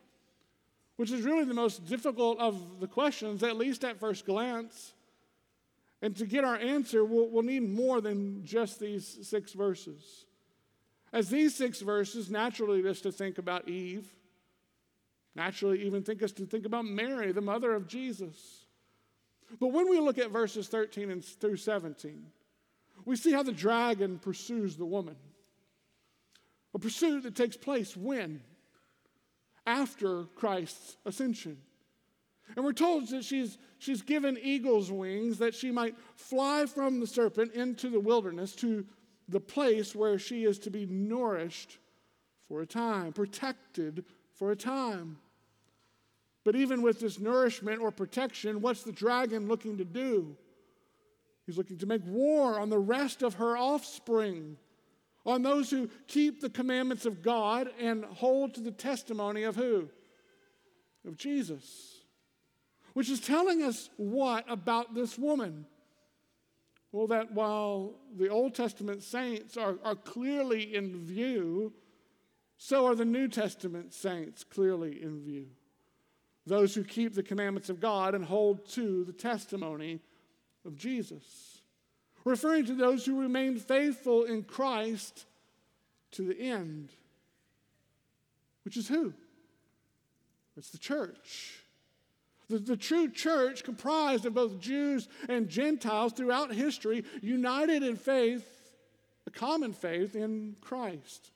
which 0.99 1.11
is 1.11 1.21
really 1.21 1.45
the 1.45 1.53
most 1.53 1.85
difficult 1.85 2.37
of 2.39 2.81
the 2.81 2.87
questions, 2.87 3.41
at 3.41 3.55
least 3.55 3.85
at 3.85 3.97
first 4.01 4.25
glance. 4.25 4.91
And 6.01 6.13
to 6.17 6.25
get 6.25 6.43
our 6.43 6.57
answer, 6.57 7.05
we'll, 7.05 7.29
we'll, 7.29 7.43
need 7.43 7.61
more 7.61 8.01
than 8.01 8.43
just 8.43 8.81
these 8.81 9.17
six 9.21 9.53
verses. 9.53 10.25
As 11.11 11.29
these 11.29 11.55
six 11.55 11.81
verses 11.81 12.29
naturally 12.29 12.81
lead 12.81 12.89
us 12.89 13.01
to 13.01 13.11
think 13.11 13.37
about 13.37 13.67
Eve, 13.67 14.07
naturally 15.35 15.83
even 15.83 16.03
think 16.03 16.21
us 16.21 16.31
to 16.33 16.45
think 16.45 16.65
about 16.65 16.85
Mary, 16.85 17.31
the 17.31 17.41
mother 17.41 17.73
of 17.73 17.87
Jesus. 17.87 18.65
But 19.59 19.67
when 19.67 19.89
we 19.89 19.99
look 19.99 20.17
at 20.17 20.29
verses 20.29 20.67
13 20.67 21.09
and 21.09 21.25
through 21.25 21.57
17, 21.57 22.25
we 23.05 23.15
see 23.15 23.31
how 23.31 23.43
the 23.43 23.51
dragon 23.51 24.19
pursues 24.19 24.75
the 24.75 24.85
woman. 24.85 25.15
A 26.75 26.79
pursuit 26.79 27.23
that 27.23 27.35
takes 27.35 27.57
place 27.57 27.97
when? 27.97 28.41
after 29.69 30.23
Christ's 30.35 30.97
ascension. 31.05 31.57
And 32.55 32.65
we're 32.65 32.73
told 32.73 33.07
that 33.09 33.23
she's, 33.23 33.59
she's 33.77 34.01
given 34.01 34.37
eagle's 34.41 34.91
wings 34.91 35.37
that 35.37 35.53
she 35.53 35.69
might 35.69 35.95
fly 36.15 36.65
from 36.65 36.99
the 36.99 37.05
serpent 37.05 37.53
into 37.53 37.89
the 37.89 37.99
wilderness 37.99 38.55
to 38.55 38.85
the 39.29 39.39
place 39.39 39.95
where 39.95 40.17
she 40.17 40.43
is 40.43 40.59
to 40.59 40.69
be 40.69 40.85
nourished 40.85 41.77
for 42.47 42.61
a 42.61 42.65
time, 42.65 43.13
protected 43.13 44.03
for 44.33 44.51
a 44.51 44.55
time. 44.55 45.17
But 46.43 46.55
even 46.55 46.81
with 46.81 46.99
this 46.99 47.19
nourishment 47.19 47.81
or 47.81 47.91
protection, 47.91 48.61
what's 48.61 48.83
the 48.83 48.91
dragon 48.91 49.47
looking 49.47 49.77
to 49.77 49.85
do? 49.85 50.35
He's 51.45 51.57
looking 51.57 51.77
to 51.77 51.85
make 51.85 52.01
war 52.05 52.59
on 52.59 52.69
the 52.69 52.79
rest 52.79 53.21
of 53.21 53.35
her 53.35 53.57
offspring 53.57 54.57
on 55.25 55.43
those 55.43 55.69
who 55.69 55.89
keep 56.07 56.41
the 56.41 56.49
commandments 56.49 57.05
of 57.05 57.21
God 57.21 57.69
and 57.79 58.05
hold 58.05 58.55
to 58.55 58.61
the 58.61 58.71
testimony 58.71 59.43
of 59.43 59.55
who? 59.55 59.89
Of 61.07 61.17
Jesus. 61.17 62.01
Which 62.93 63.09
is 63.09 63.19
telling 63.19 63.61
us 63.61 63.89
what 63.97 64.45
about 64.49 64.95
this 64.95 65.17
woman? 65.17 65.65
Well, 66.91 67.07
that 67.07 67.31
while 67.33 67.93
the 68.17 68.29
Old 68.29 68.55
Testament 68.55 69.03
saints 69.03 69.57
are, 69.57 69.75
are 69.83 69.95
clearly 69.95 70.75
in 70.75 71.05
view, 71.05 71.73
so 72.57 72.87
are 72.87 72.95
the 72.95 73.05
New 73.05 73.27
Testament 73.27 73.93
saints 73.93 74.43
clearly 74.43 75.01
in 75.01 75.21
view. 75.21 75.47
Those 76.47 76.73
who 76.73 76.83
keep 76.83 77.13
the 77.13 77.23
commandments 77.23 77.69
of 77.69 77.79
God 77.79 78.15
and 78.15 78.25
hold 78.25 78.67
to 78.71 79.03
the 79.05 79.13
testimony 79.13 80.01
of 80.65 80.75
Jesus 80.75 81.59
referring 82.25 82.65
to 82.65 82.75
those 82.75 83.05
who 83.05 83.19
remain 83.19 83.57
faithful 83.57 84.23
in 84.23 84.43
Christ 84.43 85.25
to 86.11 86.23
the 86.23 86.39
end. 86.39 86.91
Which 88.63 88.77
is 88.77 88.87
who? 88.87 89.13
It's 90.57 90.69
the 90.69 90.77
church. 90.77 91.63
The, 92.49 92.57
the 92.59 92.77
true 92.77 93.09
church, 93.09 93.63
comprised 93.63 94.25
of 94.25 94.33
both 94.33 94.59
Jews 94.59 95.07
and 95.27 95.47
Gentiles 95.49 96.13
throughout 96.13 96.53
history, 96.53 97.03
united 97.21 97.83
in 97.83 97.95
faith, 97.95 98.45
a 99.27 99.31
common 99.31 99.73
faith 99.73 100.15
in 100.15 100.55
Christ. 100.61 101.31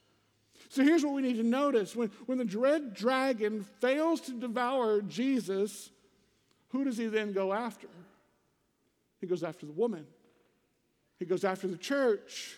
So 0.69 0.83
here's 0.83 1.03
what 1.03 1.13
we 1.13 1.21
need 1.21 1.37
to 1.37 1.43
notice 1.43 1.95
when, 1.95 2.09
when 2.25 2.39
the 2.39 2.45
dread 2.45 2.95
dragon 2.95 3.63
fails 3.79 4.21
to 4.21 4.31
devour 4.31 5.01
Jesus, 5.01 5.91
who 6.69 6.83
does 6.83 6.97
he 6.97 7.05
then 7.05 7.31
go 7.31 7.53
after? 7.53 7.87
He 9.21 9.27
goes 9.27 9.43
after 9.43 9.67
the 9.67 9.71
woman. 9.71 10.07
He 11.19 11.25
goes 11.25 11.43
after 11.43 11.67
the 11.67 11.77
church. 11.77 12.57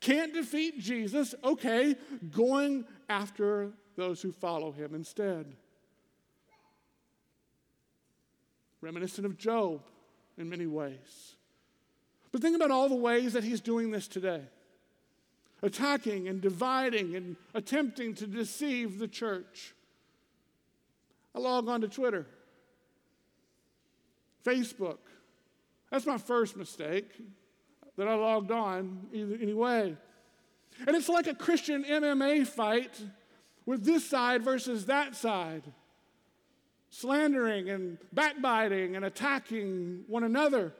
Can't 0.00 0.34
defeat 0.34 0.80
Jesus, 0.80 1.34
okay, 1.44 1.96
going 2.32 2.84
after 3.08 3.70
those 3.96 4.20
who 4.20 4.32
follow 4.32 4.72
him 4.72 4.94
instead. 4.94 5.54
Reminiscent 8.80 9.26
of 9.26 9.36
Job 9.36 9.80
in 10.36 10.48
many 10.48 10.66
ways. 10.66 11.34
But 12.30 12.42
think 12.42 12.56
about 12.56 12.70
all 12.70 12.88
the 12.88 12.94
ways 12.94 13.32
that 13.32 13.44
he's 13.44 13.60
doing 13.60 13.90
this 13.90 14.08
today 14.08 14.42
attacking 15.62 16.28
and 16.28 16.40
dividing 16.40 17.16
and 17.16 17.36
attempting 17.52 18.14
to 18.14 18.26
deceive 18.26 18.98
the 18.98 19.08
church. 19.08 19.74
I 21.34 21.40
log 21.40 21.68
on 21.68 21.80
to 21.80 21.88
Twitter, 21.88 22.26
Facebook. 24.44 24.98
That's 25.90 26.06
my 26.06 26.18
first 26.18 26.56
mistake 26.56 27.10
that 27.96 28.06
I 28.06 28.14
logged 28.14 28.52
on 28.52 29.08
either, 29.12 29.34
anyway. 29.40 29.96
And 30.86 30.96
it's 30.96 31.08
like 31.08 31.26
a 31.26 31.34
Christian 31.34 31.84
MMA 31.84 32.46
fight 32.46 33.00
with 33.66 33.84
this 33.84 34.08
side 34.08 34.42
versus 34.42 34.86
that 34.86 35.16
side, 35.16 35.64
slandering 36.90 37.68
and 37.70 37.98
backbiting 38.12 38.96
and 38.96 39.04
attacking 39.04 40.04
one 40.06 40.24
another. 40.24 40.72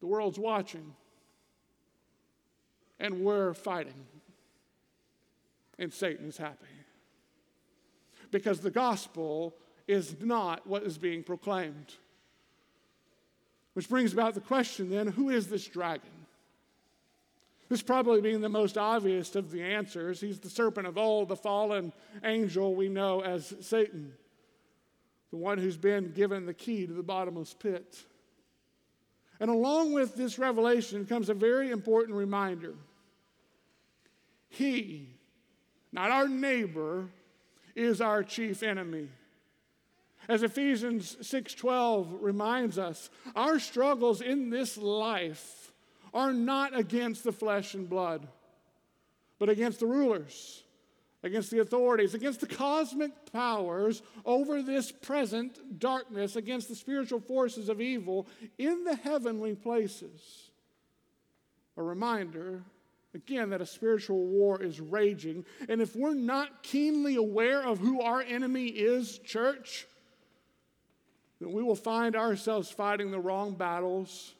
The 0.00 0.06
world's 0.06 0.38
watching, 0.38 0.94
and 3.00 3.20
we're 3.20 3.54
fighting, 3.54 4.06
and 5.78 5.92
Satan 5.92 6.28
is 6.28 6.36
happy. 6.36 6.66
because 8.34 8.58
the 8.58 8.70
gospel 8.70 9.54
is 9.86 10.16
not 10.20 10.66
what 10.66 10.82
is 10.82 10.98
being 10.98 11.22
proclaimed. 11.22 11.94
Which 13.74 13.88
brings 13.88 14.12
about 14.12 14.34
the 14.34 14.40
question 14.40 14.90
then 14.90 15.06
who 15.06 15.30
is 15.30 15.46
this 15.46 15.64
dragon? 15.66 16.10
This 17.68 17.80
probably 17.80 18.20
being 18.20 18.40
the 18.40 18.48
most 18.48 18.76
obvious 18.76 19.36
of 19.36 19.52
the 19.52 19.62
answers. 19.62 20.20
He's 20.20 20.40
the 20.40 20.50
serpent 20.50 20.88
of 20.88 20.98
old, 20.98 21.28
the 21.28 21.36
fallen 21.36 21.92
angel 22.24 22.74
we 22.74 22.88
know 22.88 23.20
as 23.20 23.54
Satan, 23.60 24.14
the 25.30 25.36
one 25.36 25.58
who's 25.58 25.76
been 25.76 26.12
given 26.12 26.46
the 26.46 26.54
key 26.54 26.86
to 26.86 26.92
the 26.92 27.02
bottomless 27.02 27.54
pit. 27.54 28.04
And 29.40 29.50
along 29.50 29.92
with 29.92 30.14
this 30.14 30.38
revelation 30.38 31.06
comes 31.06 31.28
a 31.28 31.34
very 31.34 31.70
important 31.70 32.16
reminder. 32.16 32.74
He, 34.48 35.08
not 35.92 36.10
our 36.10 36.28
neighbor, 36.28 37.08
is 37.74 38.00
our 38.00 38.22
chief 38.22 38.62
enemy. 38.62 39.08
As 40.28 40.42
Ephesians 40.42 41.16
6:12 41.20 42.22
reminds 42.22 42.78
us, 42.78 43.10
our 43.36 43.58
struggles 43.58 44.20
in 44.20 44.50
this 44.50 44.78
life 44.78 45.72
are 46.14 46.32
not 46.32 46.76
against 46.76 47.24
the 47.24 47.32
flesh 47.32 47.74
and 47.74 47.88
blood, 47.88 48.26
but 49.38 49.48
against 49.48 49.80
the 49.80 49.86
rulers, 49.86 50.63
against 51.24 51.50
the 51.50 51.58
authorities, 51.60 52.14
against 52.14 52.40
the 52.40 52.46
cosmic 52.46 53.10
powers 53.32 54.02
over 54.26 54.62
this 54.62 54.92
present 54.92 55.80
darkness, 55.80 56.36
against 56.36 56.68
the 56.68 56.74
spiritual 56.76 57.18
forces 57.18 57.70
of 57.70 57.80
evil 57.80 58.28
in 58.58 58.84
the 58.84 58.94
heavenly 58.94 59.54
places. 59.54 60.50
A 61.78 61.82
reminder 61.82 62.62
again 63.14 63.50
that 63.50 63.62
a 63.62 63.66
spiritual 63.66 64.26
war 64.26 64.62
is 64.62 64.80
raging. 64.80 65.46
And 65.68 65.80
if 65.80 65.96
we're 65.96 66.14
not 66.14 66.62
keenly 66.62 67.16
aware 67.16 67.62
of 67.62 67.78
who 67.78 68.02
our 68.02 68.20
enemy 68.20 68.66
is, 68.66 69.18
church, 69.18 69.86
then 71.40 71.52
we 71.52 71.62
will 71.62 71.74
find 71.74 72.16
ourselves 72.16 72.70
fighting 72.70 73.10
the 73.10 73.18
wrong 73.18 73.54
battles. 73.54 74.34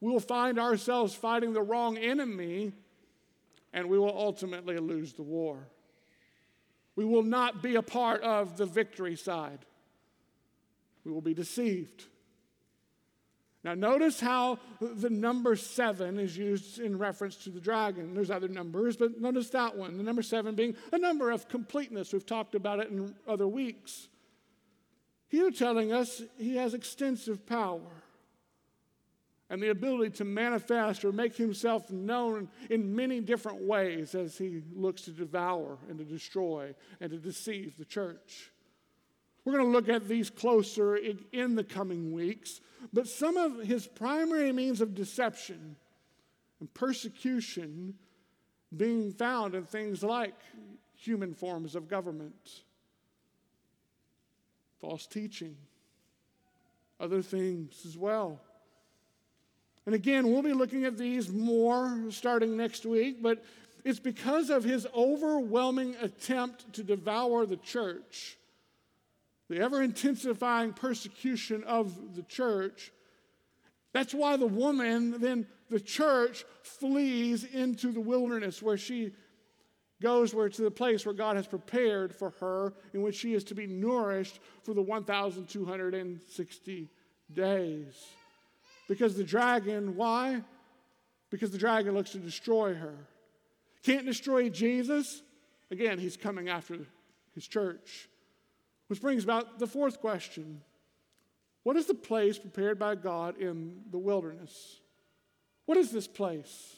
We 0.00 0.10
will 0.10 0.20
find 0.20 0.58
ourselves 0.58 1.14
fighting 1.14 1.54
the 1.54 1.62
wrong 1.62 1.96
enemy, 1.96 2.72
and 3.72 3.88
we 3.88 3.98
will 3.98 4.14
ultimately 4.14 4.76
lose 4.76 5.14
the 5.14 5.22
war. 5.22 5.66
We 6.96 7.04
will 7.04 7.22
not 7.22 7.62
be 7.62 7.76
a 7.76 7.82
part 7.82 8.22
of 8.22 8.56
the 8.56 8.66
victory 8.66 9.16
side. 9.16 9.60
We 11.04 11.12
will 11.12 11.20
be 11.20 11.34
deceived. 11.34 12.06
Now, 13.62 13.74
notice 13.74 14.20
how 14.20 14.60
the 14.80 15.10
number 15.10 15.56
seven 15.56 16.18
is 16.18 16.36
used 16.36 16.78
in 16.78 16.98
reference 16.98 17.36
to 17.38 17.50
the 17.50 17.60
dragon. 17.60 18.14
There's 18.14 18.30
other 18.30 18.48
numbers, 18.48 18.96
but 18.96 19.20
notice 19.20 19.50
that 19.50 19.76
one, 19.76 19.96
the 19.96 20.04
number 20.04 20.22
seven 20.22 20.54
being 20.54 20.76
a 20.92 20.98
number 20.98 21.30
of 21.30 21.48
completeness. 21.48 22.12
We've 22.12 22.24
talked 22.24 22.54
about 22.54 22.78
it 22.78 22.90
in 22.90 23.14
other 23.26 23.48
weeks. 23.48 24.08
Here 25.28 25.50
telling 25.50 25.92
us 25.92 26.22
he 26.38 26.56
has 26.56 26.74
extensive 26.74 27.44
power 27.44 27.80
and 29.48 29.62
the 29.62 29.70
ability 29.70 30.10
to 30.10 30.24
manifest 30.24 31.04
or 31.04 31.12
make 31.12 31.36
himself 31.36 31.90
known 31.90 32.48
in 32.68 32.94
many 32.94 33.20
different 33.20 33.62
ways 33.62 34.14
as 34.14 34.36
he 34.36 34.62
looks 34.74 35.02
to 35.02 35.10
devour 35.10 35.78
and 35.88 35.98
to 35.98 36.04
destroy 36.04 36.74
and 37.00 37.10
to 37.10 37.18
deceive 37.18 37.76
the 37.78 37.84
church. 37.84 38.50
We're 39.44 39.52
going 39.52 39.66
to 39.66 39.70
look 39.70 39.88
at 39.88 40.08
these 40.08 40.28
closer 40.28 40.96
in 40.96 41.54
the 41.54 41.62
coming 41.62 42.12
weeks, 42.12 42.60
but 42.92 43.06
some 43.06 43.36
of 43.36 43.60
his 43.60 43.86
primary 43.86 44.52
means 44.52 44.80
of 44.80 44.94
deception 44.94 45.76
and 46.58 46.74
persecution 46.74 47.94
being 48.76 49.12
found 49.12 49.54
in 49.54 49.64
things 49.64 50.02
like 50.02 50.34
human 50.96 51.32
forms 51.34 51.76
of 51.76 51.86
government, 51.86 52.62
false 54.80 55.06
teaching, 55.06 55.56
other 56.98 57.22
things 57.22 57.86
as 57.86 57.96
well. 57.96 58.40
And 59.86 59.94
again, 59.94 60.30
we'll 60.30 60.42
be 60.42 60.52
looking 60.52 60.84
at 60.84 60.98
these 60.98 61.30
more 61.30 62.10
starting 62.10 62.56
next 62.56 62.84
week, 62.84 63.22
but 63.22 63.44
it's 63.84 64.00
because 64.00 64.50
of 64.50 64.64
his 64.64 64.84
overwhelming 64.94 65.94
attempt 66.02 66.72
to 66.72 66.82
devour 66.82 67.46
the 67.46 67.56
church, 67.56 68.36
the 69.48 69.60
ever 69.60 69.80
intensifying 69.80 70.72
persecution 70.72 71.62
of 71.62 72.16
the 72.16 72.24
church. 72.24 72.90
That's 73.92 74.12
why 74.12 74.36
the 74.36 74.46
woman, 74.46 75.20
then 75.20 75.46
the 75.70 75.78
church, 75.78 76.44
flees 76.62 77.44
into 77.44 77.92
the 77.92 78.00
wilderness 78.00 78.60
where 78.60 78.76
she 78.76 79.12
goes 80.02 80.34
where 80.34 80.48
to 80.48 80.62
the 80.62 80.70
place 80.70 81.06
where 81.06 81.14
God 81.14 81.36
has 81.36 81.46
prepared 81.46 82.12
for 82.12 82.30
her, 82.40 82.74
in 82.92 83.02
which 83.02 83.14
she 83.14 83.34
is 83.34 83.44
to 83.44 83.54
be 83.54 83.68
nourished 83.68 84.40
for 84.64 84.74
the 84.74 84.82
1,260 84.82 86.90
days. 87.32 88.06
Because 88.88 89.16
the 89.16 89.24
dragon, 89.24 89.96
why? 89.96 90.42
Because 91.30 91.50
the 91.50 91.58
dragon 91.58 91.94
looks 91.94 92.10
to 92.10 92.18
destroy 92.18 92.74
her. 92.74 92.94
Can't 93.82 94.06
destroy 94.06 94.48
Jesus? 94.48 95.22
Again, 95.70 95.98
he's 95.98 96.16
coming 96.16 96.48
after 96.48 96.78
his 97.34 97.46
church. 97.46 98.08
Which 98.88 99.00
brings 99.00 99.24
about 99.24 99.58
the 99.58 99.66
fourth 99.66 100.00
question 100.00 100.60
What 101.64 101.76
is 101.76 101.86
the 101.86 101.94
place 101.94 102.38
prepared 102.38 102.78
by 102.78 102.94
God 102.94 103.38
in 103.38 103.82
the 103.90 103.98
wilderness? 103.98 104.80
What 105.66 105.78
is 105.78 105.90
this 105.90 106.06
place? 106.06 106.76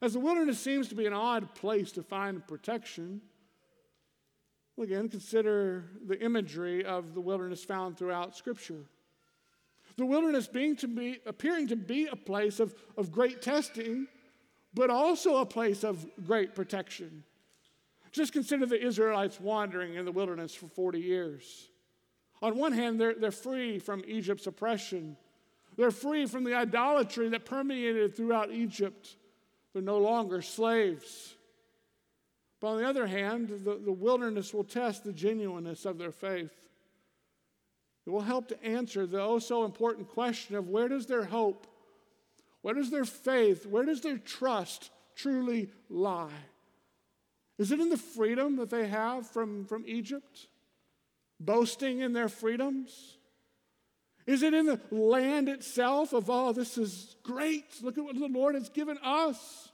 As 0.00 0.14
the 0.14 0.20
wilderness 0.20 0.58
seems 0.58 0.88
to 0.88 0.94
be 0.94 1.06
an 1.06 1.12
odd 1.12 1.54
place 1.54 1.92
to 1.92 2.02
find 2.02 2.46
protection, 2.46 3.20
well, 4.76 4.86
again, 4.86 5.08
consider 5.08 5.84
the 6.04 6.20
imagery 6.20 6.84
of 6.84 7.14
the 7.14 7.20
wilderness 7.20 7.62
found 7.64 7.96
throughout 7.96 8.36
Scripture. 8.36 8.84
The 9.96 10.06
wilderness 10.06 10.46
being 10.46 10.76
to 10.76 10.88
be, 10.88 11.20
appearing 11.26 11.68
to 11.68 11.76
be 11.76 12.06
a 12.06 12.16
place 12.16 12.60
of, 12.60 12.74
of 12.96 13.12
great 13.12 13.42
testing, 13.42 14.08
but 14.74 14.90
also 14.90 15.36
a 15.36 15.46
place 15.46 15.84
of 15.84 16.04
great 16.26 16.54
protection. 16.54 17.22
Just 18.10 18.32
consider 18.32 18.66
the 18.66 18.80
Israelites 18.80 19.40
wandering 19.40 19.94
in 19.94 20.04
the 20.04 20.12
wilderness 20.12 20.54
for 20.54 20.68
40 20.68 21.00
years. 21.00 21.68
On 22.42 22.56
one 22.56 22.72
hand, 22.72 23.00
they're, 23.00 23.14
they're 23.14 23.30
free 23.30 23.78
from 23.78 24.04
Egypt's 24.06 24.46
oppression, 24.46 25.16
they're 25.76 25.90
free 25.90 26.26
from 26.26 26.44
the 26.44 26.54
idolatry 26.54 27.28
that 27.30 27.44
permeated 27.44 28.16
throughout 28.16 28.52
Egypt. 28.52 29.16
They're 29.72 29.82
no 29.82 29.98
longer 29.98 30.40
slaves. 30.40 31.34
But 32.60 32.68
on 32.68 32.78
the 32.78 32.88
other 32.88 33.08
hand, 33.08 33.48
the, 33.48 33.74
the 33.74 33.92
wilderness 33.92 34.54
will 34.54 34.62
test 34.62 35.02
the 35.02 35.12
genuineness 35.12 35.84
of 35.84 35.98
their 35.98 36.12
faith. 36.12 36.52
It 38.06 38.10
will 38.10 38.20
help 38.20 38.48
to 38.48 38.64
answer 38.64 39.06
the 39.06 39.20
oh 39.20 39.38
so 39.38 39.64
important 39.64 40.08
question 40.08 40.56
of 40.56 40.68
where 40.68 40.88
does 40.88 41.06
their 41.06 41.24
hope, 41.24 41.66
where 42.62 42.74
does 42.74 42.90
their 42.90 43.04
faith, 43.04 43.66
where 43.66 43.84
does 43.84 44.00
their 44.00 44.18
trust 44.18 44.90
truly 45.14 45.70
lie? 45.88 46.30
Is 47.58 47.70
it 47.70 47.80
in 47.80 47.88
the 47.88 47.96
freedom 47.96 48.56
that 48.56 48.70
they 48.70 48.88
have 48.88 49.28
from, 49.28 49.64
from 49.64 49.84
Egypt? 49.86 50.48
Boasting 51.40 52.00
in 52.00 52.12
their 52.12 52.28
freedoms? 52.28 53.16
Is 54.26 54.42
it 54.42 54.54
in 54.54 54.66
the 54.66 54.80
land 54.90 55.48
itself 55.48 56.12
of, 56.12 56.30
oh, 56.30 56.52
this 56.52 56.78
is 56.78 57.16
great, 57.22 57.64
look 57.82 57.98
at 57.98 58.04
what 58.04 58.18
the 58.18 58.26
Lord 58.26 58.54
has 58.54 58.68
given 58.70 58.98
us? 59.02 59.70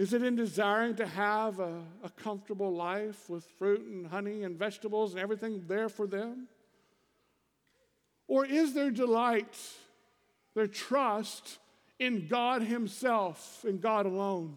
Is 0.00 0.14
it 0.14 0.22
in 0.22 0.34
desiring 0.34 0.94
to 0.94 1.06
have 1.06 1.60
a, 1.60 1.82
a, 2.02 2.08
comfortable 2.08 2.72
life 2.72 3.28
with 3.28 3.44
fruit 3.58 3.82
and 3.82 4.06
honey 4.06 4.44
and 4.44 4.58
vegetables 4.58 5.12
and 5.12 5.20
everything 5.20 5.64
there 5.68 5.90
for 5.90 6.06
them? 6.06 6.48
Or 8.26 8.46
is 8.46 8.72
their 8.72 8.90
delight, 8.90 9.58
their 10.54 10.68
trust 10.68 11.58
in 11.98 12.28
God 12.28 12.62
Himself, 12.62 13.62
in 13.68 13.76
God 13.76 14.06
alone? 14.06 14.56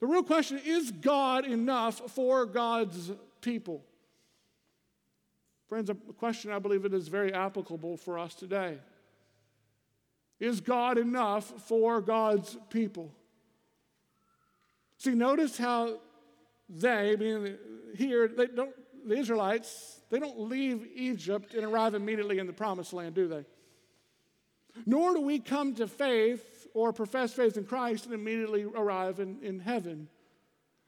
The 0.00 0.06
real 0.06 0.22
question 0.22 0.60
is 0.66 0.90
God 0.90 1.46
enough 1.46 2.10
for 2.10 2.44
God's 2.44 3.10
people? 3.40 3.82
Friends, 5.66 5.88
a 5.88 5.94
question 5.94 6.52
I 6.52 6.58
believe 6.58 6.84
it 6.84 6.92
is 6.92 7.08
very 7.08 7.32
applicable 7.32 7.96
for 7.96 8.18
us 8.18 8.34
today. 8.34 8.80
Is 10.38 10.60
God 10.60 10.98
enough 10.98 11.46
for 11.66 12.02
God's 12.02 12.54
people? 12.68 13.14
See, 14.98 15.14
notice 15.14 15.56
how 15.56 16.00
they, 16.68 17.14
being 17.16 17.56
here, 17.96 18.28
they 18.28 18.46
don't, 18.48 18.74
the 19.06 19.16
Israelites, 19.16 20.00
they 20.10 20.18
don't 20.18 20.38
leave 20.38 20.86
Egypt 20.94 21.54
and 21.54 21.64
arrive 21.64 21.94
immediately 21.94 22.38
in 22.38 22.46
the 22.46 22.52
promised 22.52 22.92
land, 22.92 23.14
do 23.14 23.28
they? 23.28 23.44
Nor 24.86 25.14
do 25.14 25.20
we 25.20 25.38
come 25.38 25.74
to 25.76 25.86
faith 25.86 26.66
or 26.74 26.92
profess 26.92 27.32
faith 27.32 27.56
in 27.56 27.64
Christ 27.64 28.06
and 28.06 28.14
immediately 28.14 28.64
arrive 28.64 29.20
in, 29.20 29.38
in 29.40 29.60
heaven. 29.60 30.08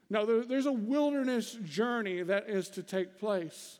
No, 0.09 0.25
there, 0.25 0.43
there's 0.43 0.65
a 0.65 0.73
wilderness 0.73 1.53
journey 1.63 2.21
that 2.21 2.49
is 2.49 2.69
to 2.71 2.83
take 2.83 3.17
place, 3.17 3.79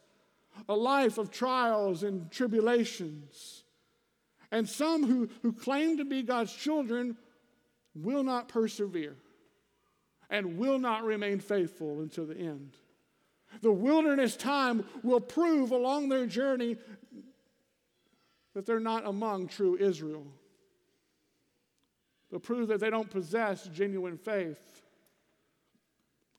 a 0.70 0.76
life 0.76 1.18
of 1.18 1.30
trials 1.30 2.04
and 2.04 2.32
tribulations. 2.32 3.64
And 4.50 4.68
some 4.68 5.06
who, 5.06 5.30
who 5.42 5.52
claim 5.52 5.98
to 5.98 6.06
be 6.06 6.24
God's 6.24 6.54
children 6.54 7.18
will 7.94 8.24
not 8.24 8.48
persevere 8.48 9.18
and 10.32 10.58
will 10.58 10.80
not 10.80 11.04
remain 11.04 11.40
faithful 11.40 12.00
until 12.00 12.26
the 12.26 12.38
end. 12.38 12.78
The 13.62 13.72
wilderness 13.72 14.38
time 14.38 14.86
will 15.04 15.20
prove 15.20 15.72
along 15.72 16.08
their 16.08 16.26
journey 16.26 16.78
that 18.56 18.66
they're 18.66 18.80
not 18.80 19.06
among 19.06 19.50
true 19.50 19.78
Israel. 19.78 20.26
They'll 22.30 22.40
prove 22.40 22.70
that 22.70 22.80
they 22.80 22.90
don't 22.90 23.10
possess 23.10 23.68
genuine 23.68 24.18
faith. 24.18 24.82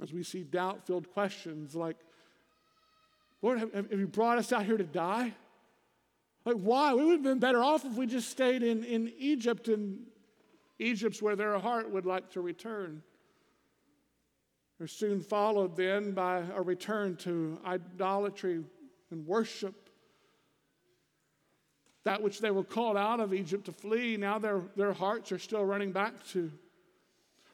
As 0.02 0.12
we 0.12 0.22
see 0.22 0.42
doubt 0.42 0.86
filled 0.86 1.12
questions 1.12 1.76
like, 1.76 1.96
Lord, 3.42 3.58
have, 3.58 3.72
have, 3.74 3.92
you 3.92 4.06
brought 4.06 4.38
us 4.38 4.52
out 4.52 4.64
here 4.64 4.78
to 4.78 4.84
die? 4.84 5.34
Like, 6.44 6.56
why? 6.56 6.94
We 6.94 7.04
would 7.04 7.12
have 7.12 7.22
been 7.22 7.38
better 7.38 7.62
off 7.62 7.84
if 7.84 7.92
we 7.92 8.06
just 8.06 8.30
stayed 8.30 8.62
in, 8.62 8.84
in 8.84 9.12
Egypt, 9.18 9.68
and 9.68 10.06
Egypt's 10.78 11.20
where 11.20 11.36
their 11.36 11.58
heart 11.58 11.90
would 11.90 12.06
like 12.06 12.30
to 12.30 12.40
return. 12.40 13.02
They're 14.82 14.88
soon 14.88 15.20
followed 15.20 15.76
then 15.76 16.10
by 16.10 16.38
a 16.38 16.60
return 16.60 17.14
to 17.18 17.56
idolatry 17.64 18.64
and 19.12 19.24
worship. 19.24 19.88
That 22.02 22.20
which 22.20 22.40
they 22.40 22.50
were 22.50 22.64
called 22.64 22.96
out 22.96 23.20
of 23.20 23.32
Egypt 23.32 23.66
to 23.66 23.72
flee, 23.72 24.16
now 24.16 24.40
their, 24.40 24.60
their 24.74 24.92
hearts 24.92 25.30
are 25.30 25.38
still 25.38 25.64
running 25.64 25.92
back 25.92 26.26
to. 26.30 26.50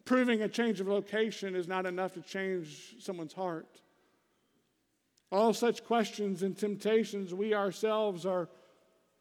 Proving 0.07 0.41
a 0.41 0.49
change 0.49 0.81
of 0.81 0.89
location 0.89 1.55
is 1.55 1.69
not 1.69 1.85
enough 1.85 2.15
to 2.15 2.23
change 2.23 2.95
someone's 2.99 3.35
heart. 3.35 3.83
All 5.31 5.53
such 5.53 5.85
questions 5.85 6.43
and 6.43 6.57
temptations 6.57 7.35
we 7.35 7.53
ourselves 7.53 8.25
are 8.25 8.49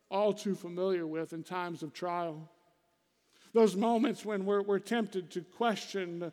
all 0.10 0.32
too 0.32 0.56
familiar 0.56 1.06
with 1.06 1.34
in 1.34 1.44
times 1.44 1.84
of 1.84 1.92
trial. 1.92 2.50
Those 3.52 3.76
moments 3.76 4.24
when 4.24 4.46
we're, 4.46 4.62
we're 4.62 4.80
tempted 4.80 5.30
to 5.32 5.42
question 5.42 6.32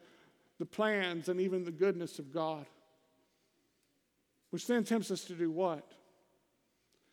the, 0.58 0.66
plans 0.66 1.28
and 1.28 1.40
even 1.40 1.64
the 1.64 1.70
goodness 1.70 2.18
of 2.18 2.32
God, 2.32 2.66
which 4.50 4.66
then 4.66 4.84
tempts 4.84 5.10
us 5.10 5.24
to 5.24 5.34
do 5.34 5.50
what? 5.50 5.84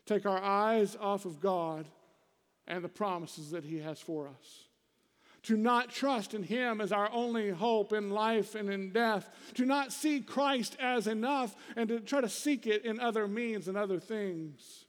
Take 0.05 0.25
our 0.25 0.41
eyes 0.41 0.97
off 0.99 1.25
of 1.25 1.39
God 1.39 1.85
and 2.67 2.83
the 2.83 2.89
promises 2.89 3.51
that 3.51 3.63
He 3.63 3.79
has 3.79 3.99
for 3.99 4.27
us. 4.27 4.65
To 5.43 5.57
not 5.57 5.89
trust 5.89 6.33
in 6.33 6.43
Him 6.43 6.81
as 6.81 6.91
our 6.91 7.09
only 7.11 7.49
hope 7.49 7.93
in 7.93 8.11
life 8.11 8.53
and 8.53 8.69
in 8.69 8.91
death. 8.91 9.27
To 9.55 9.65
not 9.65 9.91
see 9.91 10.21
Christ 10.21 10.77
as 10.79 11.07
enough 11.07 11.55
and 11.75 11.89
to 11.89 11.99
try 11.99 12.21
to 12.21 12.29
seek 12.29 12.67
it 12.67 12.85
in 12.85 12.99
other 12.99 13.27
means 13.27 13.67
and 13.67 13.75
other 13.75 13.99
things. 13.99 14.85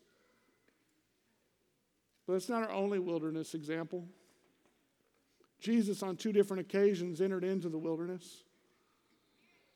But 2.26 2.34
it's 2.34 2.48
not 2.48 2.62
our 2.62 2.70
only 2.70 2.98
wilderness 2.98 3.54
example. 3.54 4.06
Jesus, 5.62 6.03
on 6.03 6.16
two 6.16 6.33
different 6.33 6.61
occasions, 6.61 7.20
entered 7.20 7.44
into 7.44 7.68
the 7.68 7.79
wilderness. 7.79 8.44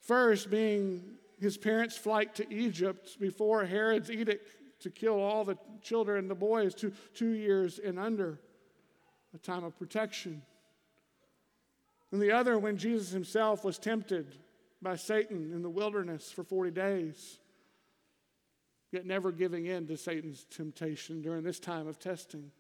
First, 0.01 0.51
being 0.51 1.03
his 1.39 1.57
parents' 1.57 1.97
flight 1.97 2.35
to 2.35 2.53
Egypt 2.53 3.19
before 3.19 3.65
Herod's 3.65 4.11
edict 4.11 4.81
to 4.81 4.91
kill 4.91 5.19
all 5.19 5.45
the 5.45 5.57
children, 5.81 6.19
and 6.19 6.31
the 6.31 6.35
boys, 6.35 6.75
to 6.75 6.93
two 7.15 7.31
years 7.31 7.79
and 7.79 7.99
under, 7.99 8.39
a 9.35 9.39
time 9.39 9.65
of 9.65 9.79
protection. 9.79 10.43
And 12.13 12.21
the 12.21 12.33
other, 12.33 12.59
when 12.59 12.77
Jesus 12.77 13.11
himself 13.11 13.65
was 13.65 13.79
tempted 13.79 14.37
by 14.83 14.97
Satan 14.97 15.53
in 15.55 15.63
the 15.63 15.71
wilderness 15.71 16.31
for 16.31 16.45
40 16.45 16.71
days 16.73 17.39
yet 18.93 19.07
never 19.07 19.33
giving 19.33 19.67
in 19.67 19.87
to 19.87 19.97
Satan's 19.97 20.45
temptation 20.45 21.21
during 21.21 21.43
this 21.43 21.61
time 21.61 21.87
of 21.87 21.99
testing. 21.99 22.51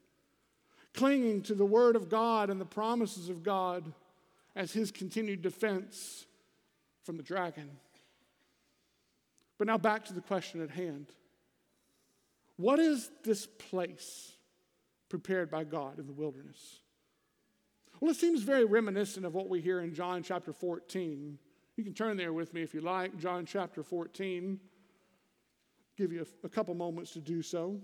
Clinging 0.96 1.42
to 1.42 1.54
the 1.54 1.64
Word 1.64 1.94
of 1.94 2.08
God 2.08 2.50
and 2.50 2.60
the 2.60 2.64
promises 2.64 3.28
of 3.28 3.42
God 3.44 3.92
as 4.56 4.72
his 4.72 4.90
continued 4.90 5.42
defense 5.42 6.26
from 7.04 7.16
the 7.16 7.22
dragon. 7.22 7.70
But 9.58 9.68
now 9.68 9.78
back 9.78 10.04
to 10.06 10.12
the 10.12 10.20
question 10.20 10.62
at 10.62 10.70
hand 10.70 11.06
What 12.56 12.78
is 12.78 13.10
this 13.22 13.46
place 13.46 14.32
prepared 15.08 15.50
by 15.50 15.64
God 15.64 16.00
in 16.00 16.06
the 16.06 16.12
wilderness? 16.12 16.80
Well, 18.00 18.10
it 18.10 18.16
seems 18.16 18.42
very 18.42 18.64
reminiscent 18.64 19.24
of 19.24 19.34
what 19.34 19.48
we 19.48 19.60
hear 19.60 19.80
in 19.80 19.94
John 19.94 20.22
chapter 20.22 20.52
14. 20.52 21.38
You 21.76 21.84
can 21.84 21.94
turn 21.94 22.16
there 22.16 22.32
with 22.32 22.52
me 22.52 22.62
if 22.62 22.74
you 22.74 22.80
like, 22.80 23.16
John 23.18 23.46
chapter 23.46 23.82
14 23.82 24.58
give 25.96 26.12
you 26.12 26.22
a, 26.22 26.46
a 26.46 26.48
couple 26.48 26.74
moments 26.74 27.12
to 27.12 27.20
do 27.20 27.42
so. 27.42 27.80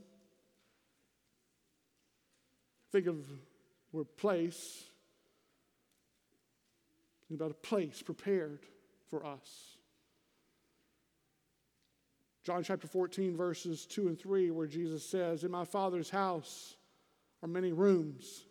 Think 2.93 3.07
of 3.07 3.17
where 3.91 4.05
place, 4.05 4.85
think 7.27 7.41
about 7.41 7.51
a 7.51 7.55
place 7.55 8.03
prepared 8.03 8.61
for 9.09 9.25
us. 9.25 9.77
John 12.45 12.63
chapter 12.63 12.87
14, 12.87 13.37
verses 13.37 13.87
2 13.87 14.09
and 14.09 14.19
3, 14.19 14.51
where 14.51 14.67
Jesus 14.67 15.09
says, 15.09 15.43
In 15.43 15.51
my 15.51 15.65
Father's 15.65 16.11
house 16.11 16.77
are 17.43 17.49
many 17.49 17.73
rooms. 17.73 18.45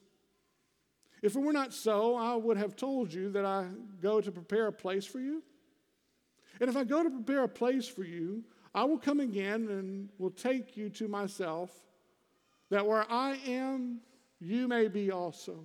If 1.21 1.35
it 1.35 1.39
were 1.39 1.53
not 1.53 1.73
so, 1.73 2.15
I 2.15 2.35
would 2.35 2.57
have 2.57 2.75
told 2.75 3.13
you 3.13 3.29
that 3.31 3.45
I 3.45 3.67
go 4.01 4.21
to 4.21 4.31
prepare 4.31 4.67
a 4.67 4.73
place 4.73 5.05
for 5.05 5.19
you. 5.19 5.43
And 6.59 6.69
if 6.69 6.75
I 6.75 6.83
go 6.83 7.03
to 7.03 7.09
prepare 7.09 7.43
a 7.43 7.49
place 7.49 7.87
for 7.87 8.03
you, 8.03 8.43
I 8.73 8.85
will 8.85 8.97
come 8.97 9.19
again 9.19 9.67
and 9.69 10.09
will 10.17 10.31
take 10.31 10.77
you 10.77 10.89
to 10.91 11.07
myself, 11.07 11.71
that 12.69 12.87
where 12.87 13.05
I 13.11 13.37
am, 13.45 13.99
you 14.41 14.67
may 14.67 14.87
be 14.87 15.11
also. 15.11 15.63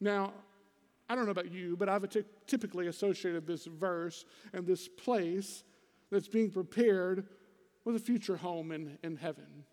Now, 0.00 0.32
I 1.08 1.14
don't 1.14 1.24
know 1.24 1.30
about 1.30 1.52
you, 1.52 1.76
but 1.76 1.88
I've 1.88 2.06
typically 2.46 2.88
associated 2.88 3.46
this 3.46 3.66
verse 3.66 4.24
and 4.52 4.66
this 4.66 4.88
place 4.88 5.64
that's 6.10 6.28
being 6.28 6.50
prepared 6.50 7.26
with 7.84 7.96
a 7.96 8.00
future 8.00 8.36
home 8.36 8.72
in, 8.72 8.98
in 9.02 9.16
heaven. 9.16 9.64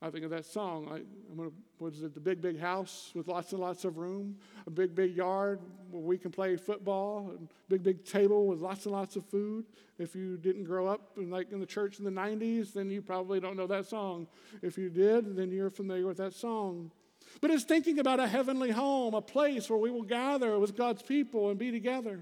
I 0.00 0.10
think 0.10 0.24
of 0.24 0.30
that 0.30 0.46
song. 0.46 0.86
I, 0.90 0.96
am 0.96 1.36
gonna, 1.36 1.50
what 1.78 1.92
is 1.92 2.02
it? 2.04 2.14
The 2.14 2.20
big, 2.20 2.40
big 2.40 2.58
house 2.58 3.10
with 3.14 3.26
lots 3.26 3.50
and 3.52 3.60
lots 3.60 3.84
of 3.84 3.98
room, 3.98 4.36
a 4.66 4.70
big, 4.70 4.94
big 4.94 5.16
yard 5.16 5.58
where 5.90 6.02
we 6.02 6.16
can 6.16 6.30
play 6.30 6.56
football, 6.56 7.32
a 7.34 7.48
big, 7.68 7.82
big 7.82 8.04
table 8.04 8.46
with 8.46 8.60
lots 8.60 8.84
and 8.84 8.92
lots 8.92 9.16
of 9.16 9.24
food. 9.24 9.66
If 9.98 10.14
you 10.14 10.36
didn't 10.36 10.64
grow 10.64 10.86
up 10.86 11.10
in, 11.16 11.30
like 11.30 11.50
in 11.50 11.58
the 11.58 11.66
church 11.66 11.98
in 11.98 12.04
the 12.04 12.12
90s, 12.12 12.72
then 12.72 12.90
you 12.90 13.02
probably 13.02 13.40
don't 13.40 13.56
know 13.56 13.66
that 13.66 13.86
song. 13.86 14.28
If 14.62 14.78
you 14.78 14.88
did, 14.88 15.34
then 15.34 15.50
you're 15.50 15.70
familiar 15.70 16.06
with 16.06 16.18
that 16.18 16.34
song. 16.34 16.92
But 17.40 17.50
it's 17.50 17.64
thinking 17.64 17.98
about 17.98 18.20
a 18.20 18.28
heavenly 18.28 18.70
home, 18.70 19.14
a 19.14 19.20
place 19.20 19.68
where 19.68 19.78
we 19.78 19.90
will 19.90 20.02
gather 20.02 20.60
with 20.60 20.76
God's 20.76 21.02
people 21.02 21.50
and 21.50 21.58
be 21.58 21.72
together, 21.72 22.20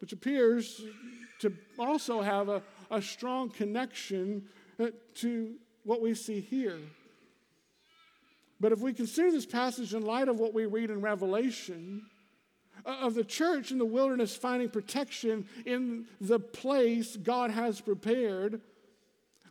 which 0.00 0.12
appears 0.12 0.82
to 1.40 1.52
also 1.78 2.20
have 2.20 2.50
a, 2.50 2.62
a 2.90 3.00
strong 3.00 3.48
connection 3.48 4.44
to 5.16 5.54
what 5.84 6.00
we 6.00 6.14
see 6.14 6.40
here. 6.40 6.78
But 8.60 8.72
if 8.72 8.78
we 8.78 8.92
consider 8.92 9.32
this 9.32 9.46
passage 9.46 9.92
in 9.92 10.06
light 10.06 10.28
of 10.28 10.38
what 10.38 10.54
we 10.54 10.66
read 10.66 10.90
in 10.90 11.00
Revelation, 11.00 12.06
uh, 12.86 12.96
of 13.00 13.14
the 13.14 13.24
church 13.24 13.72
in 13.72 13.78
the 13.78 13.84
wilderness 13.84 14.36
finding 14.36 14.68
protection 14.68 15.46
in 15.66 16.06
the 16.20 16.38
place 16.38 17.16
God 17.16 17.50
has 17.50 17.80
prepared, 17.80 18.60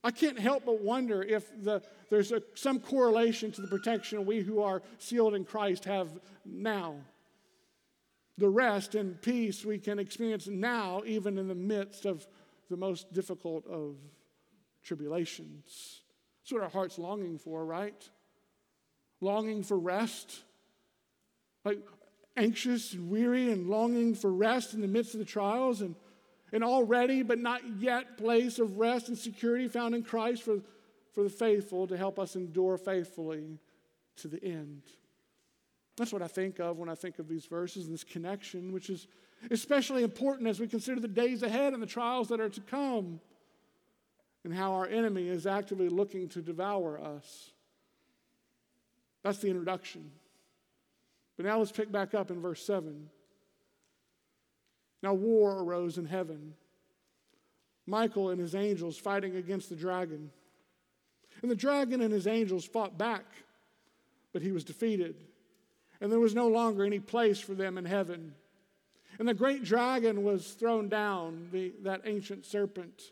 I 0.03 0.11
can't 0.11 0.39
help 0.39 0.65
but 0.65 0.81
wonder 0.81 1.21
if 1.21 1.49
the, 1.61 1.81
there's 2.09 2.31
a, 2.31 2.41
some 2.55 2.79
correlation 2.79 3.51
to 3.51 3.61
the 3.61 3.67
protection 3.67 4.25
we 4.25 4.39
who 4.39 4.61
are 4.61 4.81
sealed 4.97 5.35
in 5.35 5.45
Christ 5.45 5.85
have 5.85 6.09
now. 6.45 6.95
The 8.37 8.49
rest 8.49 8.95
and 8.95 9.21
peace 9.21 9.63
we 9.63 9.77
can 9.77 9.99
experience 9.99 10.47
now, 10.47 11.03
even 11.05 11.37
in 11.37 11.47
the 11.47 11.55
midst 11.55 12.05
of 12.05 12.25
the 12.69 12.77
most 12.77 13.13
difficult 13.13 13.67
of 13.67 13.97
tribulations. 14.83 16.01
That's 16.43 16.53
what 16.53 16.63
our 16.63 16.69
heart's 16.69 16.97
longing 16.97 17.37
for, 17.37 17.65
right? 17.65 18.09
Longing 19.19 19.63
for 19.63 19.77
rest. 19.77 20.43
Like 21.63 21.79
anxious 22.35 22.93
and 22.93 23.09
weary 23.09 23.51
and 23.51 23.69
longing 23.69 24.15
for 24.15 24.31
rest 24.31 24.73
in 24.73 24.81
the 24.81 24.87
midst 24.87 25.13
of 25.13 25.19
the 25.19 25.25
trials 25.25 25.81
and 25.81 25.95
an 26.51 26.63
already 26.63 27.23
but 27.23 27.39
not 27.39 27.61
yet 27.79 28.17
place 28.17 28.59
of 28.59 28.77
rest 28.77 29.07
and 29.07 29.17
security 29.17 29.67
found 29.67 29.95
in 29.95 30.03
Christ 30.03 30.43
for, 30.43 30.57
for 31.13 31.23
the 31.23 31.29
faithful 31.29 31.87
to 31.87 31.97
help 31.97 32.19
us 32.19 32.35
endure 32.35 32.77
faithfully 32.77 33.59
to 34.17 34.27
the 34.27 34.43
end. 34.43 34.81
That's 35.97 36.11
what 36.11 36.21
I 36.21 36.27
think 36.27 36.59
of 36.59 36.77
when 36.77 36.89
I 36.89 36.95
think 36.95 37.19
of 37.19 37.27
these 37.27 37.45
verses 37.45 37.85
and 37.85 37.93
this 37.93 38.03
connection, 38.03 38.71
which 38.71 38.89
is 38.89 39.07
especially 39.49 40.03
important 40.03 40.47
as 40.47 40.59
we 40.59 40.67
consider 40.67 40.99
the 40.99 41.07
days 41.07 41.43
ahead 41.43 41.73
and 41.73 41.81
the 41.81 41.87
trials 41.87 42.27
that 42.29 42.39
are 42.39 42.49
to 42.49 42.61
come 42.61 43.19
and 44.43 44.53
how 44.53 44.73
our 44.73 44.87
enemy 44.87 45.27
is 45.27 45.45
actively 45.45 45.89
looking 45.89 46.27
to 46.29 46.41
devour 46.41 46.99
us. 46.99 47.51
That's 49.23 49.37
the 49.39 49.49
introduction. 49.49 50.11
But 51.37 51.45
now 51.45 51.59
let's 51.59 51.71
pick 51.71 51.91
back 51.91 52.13
up 52.13 52.31
in 52.31 52.41
verse 52.41 52.65
7. 52.65 53.09
Now 55.03 55.13
war 55.13 55.59
arose 55.59 55.97
in 55.97 56.05
heaven. 56.05 56.53
Michael 57.85 58.29
and 58.29 58.39
his 58.39 58.55
angels 58.55 58.97
fighting 58.97 59.35
against 59.35 59.69
the 59.69 59.75
dragon. 59.75 60.31
And 61.41 61.49
the 61.49 61.55
dragon 61.55 62.01
and 62.01 62.13
his 62.13 62.27
angels 62.27 62.65
fought 62.65 62.97
back, 62.97 63.25
but 64.33 64.41
he 64.41 64.51
was 64.51 64.63
defeated. 64.63 65.15
And 65.99 66.11
there 66.11 66.19
was 66.19 66.35
no 66.35 66.47
longer 66.47 66.83
any 66.83 66.99
place 66.99 67.39
for 67.39 67.53
them 67.53 67.77
in 67.77 67.85
heaven. 67.85 68.33
And 69.19 69.27
the 69.27 69.33
great 69.33 69.63
dragon 69.63 70.23
was 70.23 70.51
thrown 70.51 70.89
down, 70.89 71.49
the, 71.51 71.73
that 71.83 72.01
ancient 72.05 72.45
serpent 72.45 73.11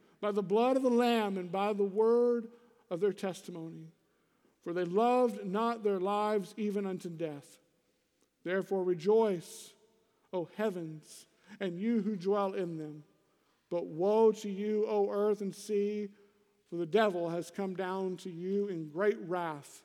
by 0.21 0.31
the 0.31 0.43
blood 0.43 0.77
of 0.77 0.83
the 0.83 0.89
Lamb 0.89 1.37
and 1.37 1.51
by 1.51 1.73
the 1.73 1.83
word 1.83 2.47
of 2.89 2.99
their 2.99 3.13
testimony. 3.13 3.91
For 4.63 4.73
they 4.73 4.85
loved 4.85 5.45
not 5.45 5.83
their 5.83 5.99
lives 5.99 6.53
even 6.55 6.85
unto 6.85 7.09
death. 7.09 7.57
Therefore 8.43 8.83
rejoice, 8.83 9.73
O 10.31 10.47
heavens, 10.55 11.25
and 11.59 11.79
you 11.79 12.01
who 12.01 12.15
dwell 12.15 12.53
in 12.53 12.77
them. 12.77 13.03
But 13.69 13.87
woe 13.87 14.31
to 14.33 14.49
you, 14.49 14.85
O 14.87 15.09
earth 15.09 15.41
and 15.41 15.55
sea, 15.55 16.09
for 16.69 16.75
the 16.75 16.85
devil 16.85 17.29
has 17.29 17.51
come 17.51 17.73
down 17.73 18.17
to 18.17 18.29
you 18.29 18.67
in 18.67 18.89
great 18.89 19.17
wrath, 19.27 19.81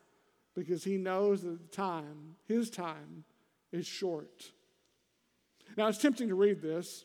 because 0.55 0.85
he 0.85 0.97
knows 0.97 1.43
that 1.43 1.59
the 1.59 1.77
time, 1.77 2.37
his 2.47 2.71
time, 2.71 3.25
is 3.73 3.87
short. 3.87 4.53
Now 5.77 5.89
it's 5.89 5.99
tempting 5.99 6.29
to 6.29 6.35
read 6.35 6.61
this 6.63 7.05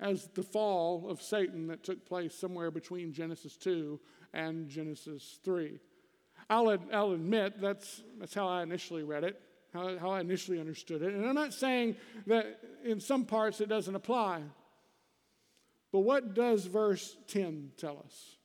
as 0.00 0.28
the 0.34 0.42
fall 0.42 1.08
of 1.08 1.20
Satan 1.20 1.66
that 1.68 1.84
took 1.84 2.06
place 2.06 2.34
somewhere 2.34 2.70
between 2.70 3.12
Genesis 3.12 3.56
2 3.56 4.00
and 4.32 4.68
Genesis 4.68 5.38
3. 5.44 5.78
I'll, 6.48 6.76
I'll 6.92 7.12
admit 7.12 7.60
that's, 7.60 8.02
that's 8.18 8.34
how 8.34 8.48
I 8.48 8.62
initially 8.62 9.02
read 9.02 9.24
it, 9.24 9.40
how, 9.72 9.98
how 9.98 10.10
I 10.10 10.20
initially 10.20 10.58
understood 10.58 11.02
it. 11.02 11.14
And 11.14 11.26
I'm 11.26 11.34
not 11.34 11.52
saying 11.52 11.96
that 12.26 12.60
in 12.84 12.98
some 12.98 13.24
parts 13.24 13.60
it 13.60 13.68
doesn't 13.68 13.94
apply. 13.94 14.42
But 15.92 16.00
what 16.00 16.34
does 16.34 16.66
verse 16.66 17.16
10 17.28 17.72
tell 17.76 17.98
us? 18.04 18.36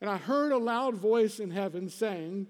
And 0.00 0.10
I 0.10 0.18
heard 0.18 0.52
a 0.52 0.58
loud 0.58 0.96
voice 0.96 1.38
in 1.38 1.50
heaven 1.50 1.88
saying, 1.88 2.48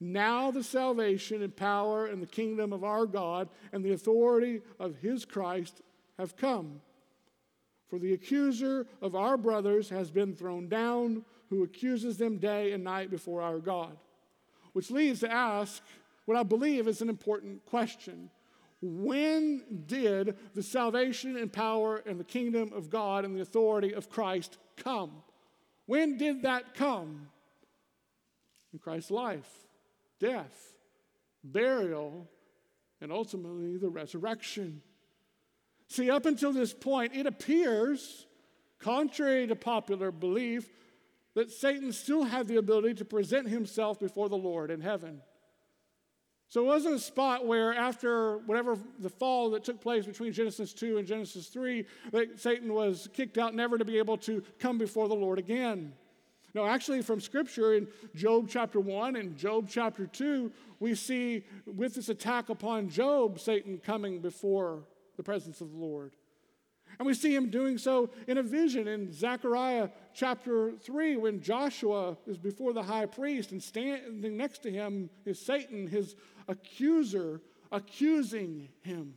Now 0.00 0.50
the 0.50 0.64
salvation 0.64 1.42
and 1.42 1.54
power 1.54 2.06
and 2.06 2.22
the 2.22 2.26
kingdom 2.26 2.72
of 2.72 2.82
our 2.82 3.06
God 3.06 3.50
and 3.72 3.84
the 3.84 3.92
authority 3.92 4.62
of 4.78 4.96
his 4.96 5.24
Christ 5.24 5.82
have 6.18 6.36
come. 6.36 6.80
For 7.90 7.98
the 7.98 8.14
accuser 8.14 8.86
of 9.02 9.16
our 9.16 9.36
brothers 9.36 9.90
has 9.90 10.12
been 10.12 10.36
thrown 10.36 10.68
down, 10.68 11.24
who 11.50 11.64
accuses 11.64 12.16
them 12.16 12.38
day 12.38 12.70
and 12.70 12.84
night 12.84 13.10
before 13.10 13.42
our 13.42 13.58
God. 13.58 13.96
Which 14.72 14.92
leads 14.92 15.20
to 15.20 15.30
ask 15.30 15.82
what 16.24 16.36
I 16.38 16.44
believe 16.44 16.86
is 16.86 17.02
an 17.02 17.08
important 17.08 17.66
question. 17.66 18.30
When 18.80 19.82
did 19.86 20.36
the 20.54 20.62
salvation 20.62 21.36
and 21.36 21.52
power 21.52 21.96
and 22.06 22.20
the 22.20 22.24
kingdom 22.24 22.72
of 22.72 22.88
God 22.88 23.24
and 23.24 23.36
the 23.36 23.42
authority 23.42 23.92
of 23.92 24.08
Christ 24.08 24.58
come? 24.76 25.10
When 25.86 26.16
did 26.16 26.42
that 26.42 26.74
come? 26.74 27.28
In 28.72 28.78
Christ's 28.78 29.10
life, 29.10 29.50
death, 30.20 30.74
burial, 31.42 32.28
and 33.00 33.10
ultimately 33.10 33.76
the 33.76 33.88
resurrection. 33.88 34.82
See, 35.90 36.08
up 36.08 36.24
until 36.24 36.52
this 36.52 36.72
point, 36.72 37.16
it 37.16 37.26
appears, 37.26 38.24
contrary 38.78 39.48
to 39.48 39.56
popular 39.56 40.12
belief, 40.12 40.70
that 41.34 41.50
Satan 41.50 41.92
still 41.92 42.22
had 42.22 42.46
the 42.46 42.58
ability 42.58 42.94
to 42.94 43.04
present 43.04 43.48
himself 43.48 43.98
before 43.98 44.28
the 44.28 44.36
Lord 44.36 44.70
in 44.70 44.80
heaven. 44.80 45.20
So 46.48 46.60
it 46.62 46.66
wasn't 46.66 46.94
a 46.94 47.00
spot 47.00 47.44
where, 47.44 47.74
after 47.74 48.38
whatever 48.38 48.78
the 49.00 49.08
fall 49.08 49.50
that 49.50 49.64
took 49.64 49.80
place 49.80 50.06
between 50.06 50.32
Genesis 50.32 50.72
2 50.72 50.98
and 50.98 51.08
Genesis 51.08 51.48
3, 51.48 51.84
that 52.12 52.38
Satan 52.38 52.72
was 52.72 53.08
kicked 53.12 53.36
out, 53.36 53.56
never 53.56 53.76
to 53.76 53.84
be 53.84 53.98
able 53.98 54.16
to 54.18 54.44
come 54.60 54.78
before 54.78 55.08
the 55.08 55.14
Lord 55.14 55.40
again. 55.40 55.92
No, 56.54 56.66
actually, 56.66 57.02
from 57.02 57.20
Scripture 57.20 57.74
in 57.74 57.88
Job 58.14 58.46
chapter 58.48 58.78
1 58.78 59.16
and 59.16 59.36
Job 59.36 59.68
chapter 59.68 60.06
2, 60.06 60.52
we 60.78 60.94
see 60.94 61.44
with 61.66 61.94
this 61.94 62.08
attack 62.08 62.48
upon 62.48 62.88
Job, 62.88 63.40
Satan 63.40 63.78
coming 63.78 64.20
before 64.20 64.84
the 65.20 65.24
presence 65.24 65.60
of 65.60 65.70
the 65.70 65.76
Lord. 65.76 66.16
And 66.98 67.06
we 67.06 67.12
see 67.12 67.34
him 67.34 67.50
doing 67.50 67.76
so 67.76 68.08
in 68.26 68.38
a 68.38 68.42
vision 68.42 68.88
in 68.88 69.12
Zechariah 69.12 69.90
chapter 70.14 70.72
3 70.72 71.18
when 71.18 71.42
Joshua 71.42 72.16
is 72.26 72.38
before 72.38 72.72
the 72.72 72.82
high 72.82 73.04
priest 73.04 73.52
and 73.52 73.62
standing 73.62 74.38
next 74.38 74.62
to 74.62 74.70
him 74.70 75.10
is 75.26 75.38
Satan, 75.38 75.86
his 75.86 76.16
accuser, 76.48 77.42
accusing 77.70 78.70
him. 78.80 79.12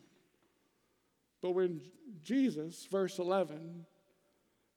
But 1.41 1.51
when 1.51 1.79
Jesus, 2.21 2.85
verse 2.91 3.17
11, 3.17 3.85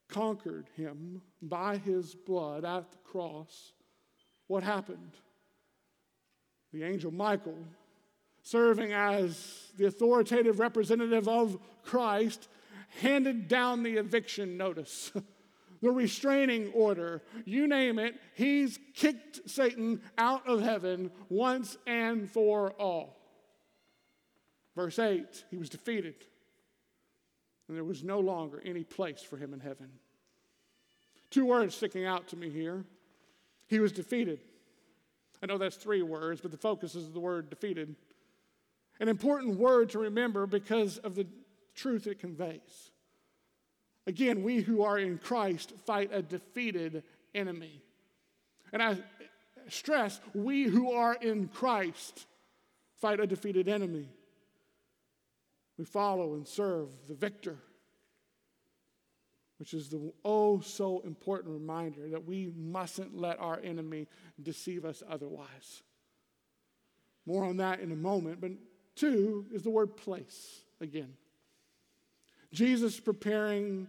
conquered 0.08 0.68
him 0.76 1.22
by 1.42 1.78
his 1.78 2.14
blood 2.14 2.64
at 2.64 2.92
the 2.92 2.98
cross, 2.98 3.72
what 4.46 4.62
happened? 4.62 5.16
The 6.72 6.84
angel 6.84 7.10
Michael 7.10 7.58
serving 8.46 8.92
as 8.92 9.72
the 9.76 9.86
authoritative 9.86 10.60
representative 10.60 11.26
of 11.26 11.58
Christ, 11.82 12.46
handed 13.00 13.48
down 13.48 13.82
the 13.82 13.96
eviction 13.96 14.56
notice, 14.56 15.10
the 15.82 15.90
restraining 15.90 16.70
order, 16.72 17.22
you 17.44 17.66
name 17.66 17.98
it, 17.98 18.14
he's 18.34 18.78
kicked 18.94 19.50
Satan 19.50 20.00
out 20.16 20.46
of 20.46 20.62
heaven 20.62 21.10
once 21.28 21.76
and 21.88 22.30
for 22.30 22.70
all. 22.78 23.16
Verse 24.76 25.00
8, 25.00 25.44
he 25.50 25.56
was 25.56 25.68
defeated, 25.68 26.14
and 27.66 27.76
there 27.76 27.82
was 27.82 28.04
no 28.04 28.20
longer 28.20 28.62
any 28.64 28.84
place 28.84 29.22
for 29.22 29.38
him 29.38 29.54
in 29.54 29.60
heaven. 29.60 29.88
Two 31.30 31.46
words 31.46 31.74
sticking 31.74 32.04
out 32.04 32.28
to 32.28 32.36
me 32.36 32.48
here. 32.48 32.84
He 33.66 33.80
was 33.80 33.90
defeated. 33.90 34.38
I 35.42 35.46
know 35.46 35.58
that's 35.58 35.76
three 35.76 36.02
words, 36.02 36.40
but 36.40 36.52
the 36.52 36.56
focus 36.56 36.94
is 36.94 37.10
the 37.10 37.18
word 37.18 37.50
defeated. 37.50 37.96
An 39.00 39.08
important 39.08 39.58
word 39.58 39.90
to 39.90 39.98
remember 39.98 40.46
because 40.46 40.98
of 40.98 41.14
the 41.14 41.26
truth 41.74 42.06
it 42.06 42.18
conveys. 42.18 42.90
Again, 44.06 44.42
we 44.42 44.60
who 44.60 44.82
are 44.82 44.98
in 44.98 45.18
Christ 45.18 45.72
fight 45.84 46.10
a 46.12 46.22
defeated 46.22 47.02
enemy. 47.34 47.82
And 48.72 48.82
I 48.82 48.98
stress, 49.68 50.20
we 50.34 50.64
who 50.64 50.92
are 50.92 51.14
in 51.14 51.48
Christ 51.48 52.26
fight 53.00 53.20
a 53.20 53.26
defeated 53.26 53.68
enemy. 53.68 54.08
We 55.76 55.84
follow 55.84 56.34
and 56.34 56.46
serve 56.46 56.88
the 57.08 57.14
victor, 57.14 57.58
which 59.58 59.74
is 59.74 59.90
the 59.90 60.12
oh 60.24 60.60
so 60.60 61.00
important 61.00 61.52
reminder 61.52 62.08
that 62.10 62.24
we 62.24 62.52
mustn't 62.56 63.16
let 63.16 63.38
our 63.38 63.60
enemy 63.62 64.06
deceive 64.42 64.84
us 64.84 65.02
otherwise. 65.08 65.82
More 67.26 67.44
on 67.44 67.58
that 67.58 67.80
in 67.80 67.92
a 67.92 67.96
moment, 67.96 68.40
but 68.40 68.52
Two 68.96 69.44
is 69.52 69.62
the 69.62 69.70
word 69.70 69.96
place 69.96 70.64
again. 70.80 71.12
Jesus 72.52 72.98
preparing 72.98 73.86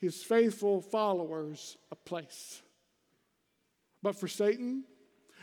his 0.00 0.22
faithful 0.22 0.80
followers 0.80 1.78
a 1.92 1.96
place. 1.96 2.62
But 4.02 4.16
for 4.16 4.28
Satan, 4.28 4.84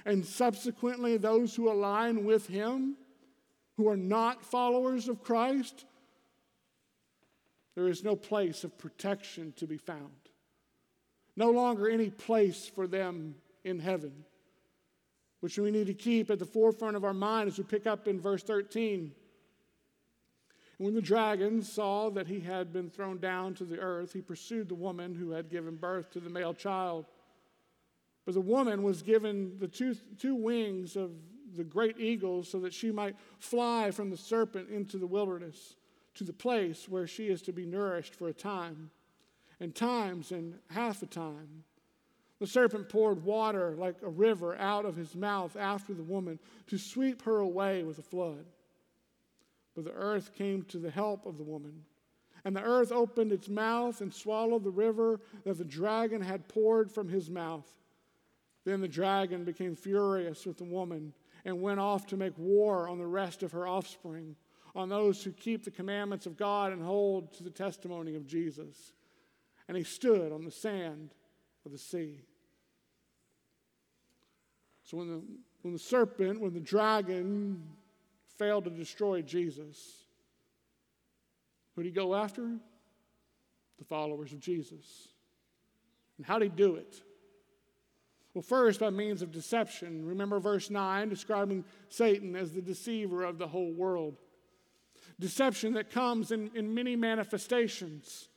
and 0.06 0.26
subsequently 0.26 1.18
those 1.18 1.56
who 1.56 1.72
align 1.72 2.26
with 2.26 2.48
him, 2.48 2.98
who 3.78 3.88
are 3.88 3.98
not 3.98 4.44
followers 4.44 5.08
of 5.08 5.24
Christ, 5.24 5.86
there 7.76 7.88
is 7.88 8.04
no 8.04 8.16
place 8.16 8.64
of 8.64 8.78
protection 8.78 9.54
to 9.58 9.68
be 9.68 9.78
found. 9.78 10.30
No 11.36 11.52
longer 11.52 11.88
any 11.88 12.10
place 12.10 12.70
for 12.74 12.88
them 12.88 13.36
in 13.64 13.80
heaven 13.80 14.26
which 15.40 15.58
we 15.58 15.72
need 15.72 15.88
to 15.88 15.94
keep 15.94 16.30
at 16.32 16.40
the 16.40 16.46
forefront 16.46 16.96
of 16.96 17.04
our 17.04 17.14
mind 17.14 17.48
as 17.48 17.58
we 17.58 17.64
pick 17.64 17.86
up 17.86 18.08
in 18.08 18.20
verse 18.20 18.44
13. 18.44 19.12
When 20.78 20.94
the 20.94 21.02
dragon 21.02 21.64
saw 21.64 22.10
that 22.12 22.28
he 22.28 22.40
had 22.40 22.72
been 22.72 22.90
thrown 22.90 23.18
down 23.18 23.56
to 23.56 23.66
the 23.66 23.80
earth, 23.80 24.14
he 24.14 24.22
pursued 24.22 24.70
the 24.70 24.76
woman 24.76 25.16
who 25.16 25.32
had 25.32 25.50
given 25.50 25.76
birth 25.76 26.12
to 26.12 26.20
the 26.20 26.30
male 26.30 26.54
child. 26.54 27.06
But 28.26 28.36
the 28.36 28.42
woman 28.42 28.84
was 28.84 29.02
given 29.02 29.58
the 29.60 29.68
two, 29.68 29.96
two 30.20 30.36
wings 30.36 30.96
of 30.96 31.12
the 31.56 31.64
great 31.64 32.00
eagle 32.00 32.44
so 32.44 32.60
that 32.60 32.74
she 32.74 32.92
might 32.92 33.16
fly 33.40 33.90
from 33.90 34.10
the 34.10 34.18
serpent 34.18 34.70
into 34.70 34.98
the 34.98 35.08
wilderness 35.08 35.76
to 36.16 36.24
the 36.24 36.34
place 36.34 36.90
where 36.90 37.08
she 37.08 37.28
is 37.28 37.42
to 37.44 37.52
be 37.52 37.66
nourished 37.66 38.16
for 38.16 38.28
a 38.28 38.34
time, 38.34 38.90
and 39.60 39.74
times 39.76 40.32
and 40.32 40.56
half 40.72 41.02
a 41.04 41.06
time. 41.06 41.64
The 42.40 42.48
serpent 42.48 42.90
poured 42.90 43.24
water 43.24 43.76
like 43.76 43.96
a 44.04 44.10
river 44.10 44.56
out 44.58 44.86
of 44.86 44.96
his 44.96 45.16
mouth 45.16 45.56
after 45.56 45.94
the 45.94 46.04
woman 46.04 46.40
to 46.68 46.78
sweep 46.78 47.24
her 47.24 47.38
away 47.38 47.84
with 47.84 47.98
a 47.98 48.04
flood. 48.04 48.46
But 49.76 49.86
the 49.86 49.94
earth 49.94 50.34
came 50.34 50.64
to 50.64 50.78
the 50.78 50.92
help 50.92 51.26
of 51.26 51.38
the 51.38 51.44
woman, 51.44 51.86
And 52.46 52.56
the 52.56 52.64
earth 52.64 52.92
opened 52.92 53.32
its 53.32 53.50
mouth 53.50 54.02
and 54.02 54.14
swallowed 54.14 54.64
the 54.64 54.70
river 54.70 55.20
that 55.44 55.58
the 55.58 55.66
dragon 55.66 56.22
had 56.22 56.48
poured 56.48 56.92
from 56.92 57.10
his 57.10 57.30
mouth. 57.30 57.68
Then 58.64 58.82
the 58.82 58.88
dragon 58.88 59.44
became 59.44 59.76
furious 59.76 60.46
with 60.46 60.58
the 60.58 60.64
woman 60.64 61.14
and 61.46 61.62
went 61.62 61.80
off 61.80 62.06
to 62.08 62.18
make 62.18 62.38
war 62.38 62.88
on 62.88 62.98
the 62.98 63.08
rest 63.08 63.42
of 63.42 63.52
her 63.54 63.68
offspring, 63.68 64.36
on 64.76 64.90
those 64.90 65.24
who 65.24 65.32
keep 65.32 65.64
the 65.64 65.72
commandments 65.72 66.26
of 66.26 66.38
God 66.38 66.72
and 66.72 66.84
hold 66.84 67.34
to 67.34 67.44
the 67.44 67.50
testimony 67.50 68.16
of 68.16 68.28
Jesus. 68.28 68.94
And 69.68 69.76
he 69.76 69.84
stood 69.84 70.32
on 70.32 70.44
the 70.44 70.52
sand 70.52 71.14
of 71.68 71.74
the 71.74 71.78
sea. 71.78 72.22
So 74.84 74.98
when 74.98 75.08
the, 75.10 75.22
when 75.62 75.74
the 75.74 75.80
serpent, 75.80 76.40
when 76.40 76.54
the 76.54 76.62
dragon 76.62 77.62
failed 78.38 78.64
to 78.64 78.70
destroy 78.70 79.22
Jesus, 79.22 80.06
who 81.76 81.84
did 81.84 81.90
he 81.90 81.94
go 81.94 82.16
after? 82.16 82.58
The 83.78 83.84
followers 83.84 84.32
of 84.32 84.40
Jesus. 84.40 85.10
And 86.18 86.26
how 86.26 86.40
did 86.40 86.52
he 86.52 86.58
do 86.58 86.76
it? 86.76 87.02
Well, 88.34 88.42
first, 88.42 88.80
by 88.80 88.90
means 88.90 89.22
of 89.22 89.32
deception. 89.32 90.06
Remember 90.06 90.40
verse 90.40 90.70
9, 90.70 91.10
describing 91.10 91.66
Satan 91.90 92.36
as 92.36 92.54
the 92.54 92.62
deceiver 92.62 93.24
of 93.24 93.38
the 93.38 93.48
whole 93.48 93.74
world. 93.74 94.16
Deception 95.20 95.74
that 95.74 95.92
comes 95.92 96.32
in, 96.32 96.50
in 96.56 96.74
many 96.74 96.96
manifestations, 96.96 98.30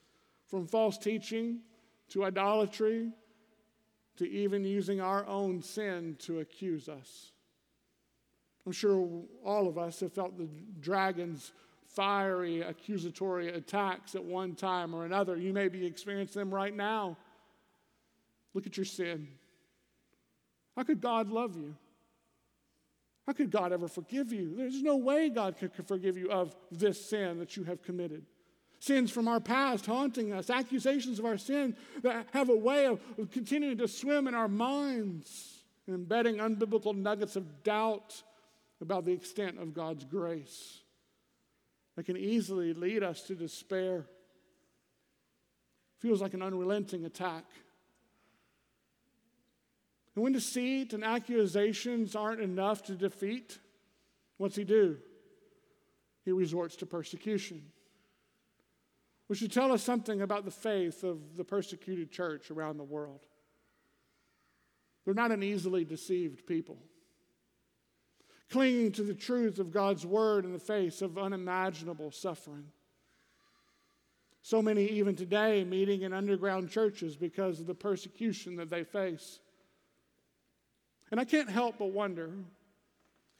from 0.48 0.66
false 0.66 0.98
teaching 0.98 1.60
to 2.10 2.24
idolatry 2.24 3.10
to 4.16 4.28
even 4.30 4.64
using 4.64 5.00
our 5.00 5.26
own 5.26 5.62
sin 5.62 6.16
to 6.20 6.40
accuse 6.40 6.88
us. 6.88 7.32
I'm 8.66 8.72
sure 8.72 9.22
all 9.44 9.66
of 9.66 9.78
us 9.78 10.00
have 10.00 10.12
felt 10.12 10.36
the 10.36 10.48
dragon's 10.80 11.52
fiery 11.86 12.60
accusatory 12.60 13.48
attacks 13.48 14.14
at 14.14 14.22
one 14.22 14.54
time 14.54 14.94
or 14.94 15.04
another. 15.04 15.36
You 15.36 15.52
may 15.52 15.68
be 15.68 15.86
experiencing 15.86 16.40
them 16.40 16.54
right 16.54 16.74
now. 16.74 17.16
Look 18.54 18.66
at 18.66 18.76
your 18.76 18.84
sin. 18.84 19.28
How 20.76 20.82
could 20.82 21.00
God 21.00 21.30
love 21.30 21.56
you? 21.56 21.74
How 23.26 23.32
could 23.32 23.50
God 23.50 23.72
ever 23.72 23.88
forgive 23.88 24.32
you? 24.32 24.54
There's 24.56 24.82
no 24.82 24.96
way 24.96 25.28
God 25.30 25.56
could 25.58 25.72
forgive 25.86 26.16
you 26.16 26.30
of 26.30 26.54
this 26.70 27.04
sin 27.08 27.38
that 27.38 27.56
you 27.56 27.64
have 27.64 27.82
committed. 27.82 28.24
Sins 28.80 29.10
from 29.10 29.28
our 29.28 29.40
past 29.40 29.86
haunting 29.86 30.32
us, 30.32 30.50
accusations 30.50 31.18
of 31.18 31.26
our 31.26 31.38
sin 31.38 31.76
that 32.02 32.26
have 32.32 32.48
a 32.48 32.56
way 32.56 32.86
of 32.86 32.98
continuing 33.30 33.78
to 33.78 33.86
swim 33.86 34.26
in 34.26 34.34
our 34.34 34.48
minds 34.48 35.60
embedding 35.88 36.36
unbiblical 36.36 36.94
nuggets 36.96 37.36
of 37.36 37.62
doubt 37.62 38.22
about 38.80 39.04
the 39.04 39.12
extent 39.12 39.58
of 39.58 39.74
God's 39.74 40.04
grace 40.04 40.78
that 41.96 42.06
can 42.06 42.16
easily 42.16 42.72
lead 42.72 43.02
us 43.02 43.22
to 43.24 43.34
despair. 43.34 44.06
Feels 45.98 46.22
like 46.22 46.34
an 46.34 46.42
unrelenting 46.42 47.04
attack. 47.04 47.44
And 50.14 50.24
when 50.24 50.32
deceit 50.32 50.92
and 50.92 51.04
accusations 51.04 52.16
aren't 52.16 52.40
enough 52.40 52.82
to 52.84 52.94
defeat, 52.94 53.58
what's 54.38 54.56
he 54.56 54.64
do? 54.64 54.96
He 56.24 56.32
resorts 56.32 56.76
to 56.76 56.86
persecution. 56.86 57.62
Which 59.30 59.38
should 59.38 59.52
tell 59.52 59.70
us 59.70 59.84
something 59.84 60.22
about 60.22 60.44
the 60.44 60.50
faith 60.50 61.04
of 61.04 61.36
the 61.36 61.44
persecuted 61.44 62.10
church 62.10 62.50
around 62.50 62.78
the 62.78 62.82
world. 62.82 63.28
They're 65.04 65.14
not 65.14 65.30
an 65.30 65.44
easily 65.44 65.84
deceived 65.84 66.48
people 66.48 66.78
clinging 68.50 68.90
to 68.90 69.04
the 69.04 69.14
truth 69.14 69.60
of 69.60 69.70
God's 69.70 70.04
word 70.04 70.44
in 70.44 70.52
the 70.52 70.58
face 70.58 71.00
of 71.00 71.16
unimaginable 71.16 72.10
suffering. 72.10 72.64
So 74.42 74.60
many, 74.60 74.86
even 74.86 75.14
today, 75.14 75.62
meeting 75.62 76.02
in 76.02 76.12
underground 76.12 76.68
churches 76.68 77.14
because 77.16 77.60
of 77.60 77.68
the 77.68 77.74
persecution 77.76 78.56
that 78.56 78.68
they 78.68 78.82
face. 78.82 79.38
And 81.12 81.20
I 81.20 81.24
can't 81.24 81.48
help 81.48 81.78
but 81.78 81.92
wonder 81.92 82.32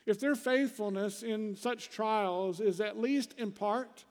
if 0.07 0.21
their 0.21 0.37
faithfulness 0.37 1.25
in 1.25 1.57
such 1.57 1.91
trials 1.91 2.61
is 2.61 2.81
at 2.81 2.97
least 2.97 3.35
in 3.39 3.51
part 3.51 4.05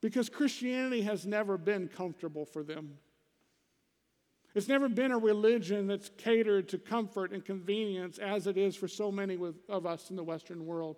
because 0.00 0.28
Christianity 0.28 1.02
has 1.02 1.26
never 1.26 1.58
been 1.58 1.88
comfortable 1.88 2.44
for 2.44 2.62
them. 2.62 2.98
It's 4.54 4.68
never 4.68 4.88
been 4.88 5.12
a 5.12 5.18
religion 5.18 5.86
that's 5.86 6.10
catered 6.16 6.68
to 6.70 6.78
comfort 6.78 7.32
and 7.32 7.44
convenience 7.44 8.18
as 8.18 8.46
it 8.46 8.56
is 8.56 8.74
for 8.74 8.88
so 8.88 9.12
many 9.12 9.38
of 9.68 9.86
us 9.86 10.10
in 10.10 10.16
the 10.16 10.24
Western 10.24 10.66
world. 10.66 10.96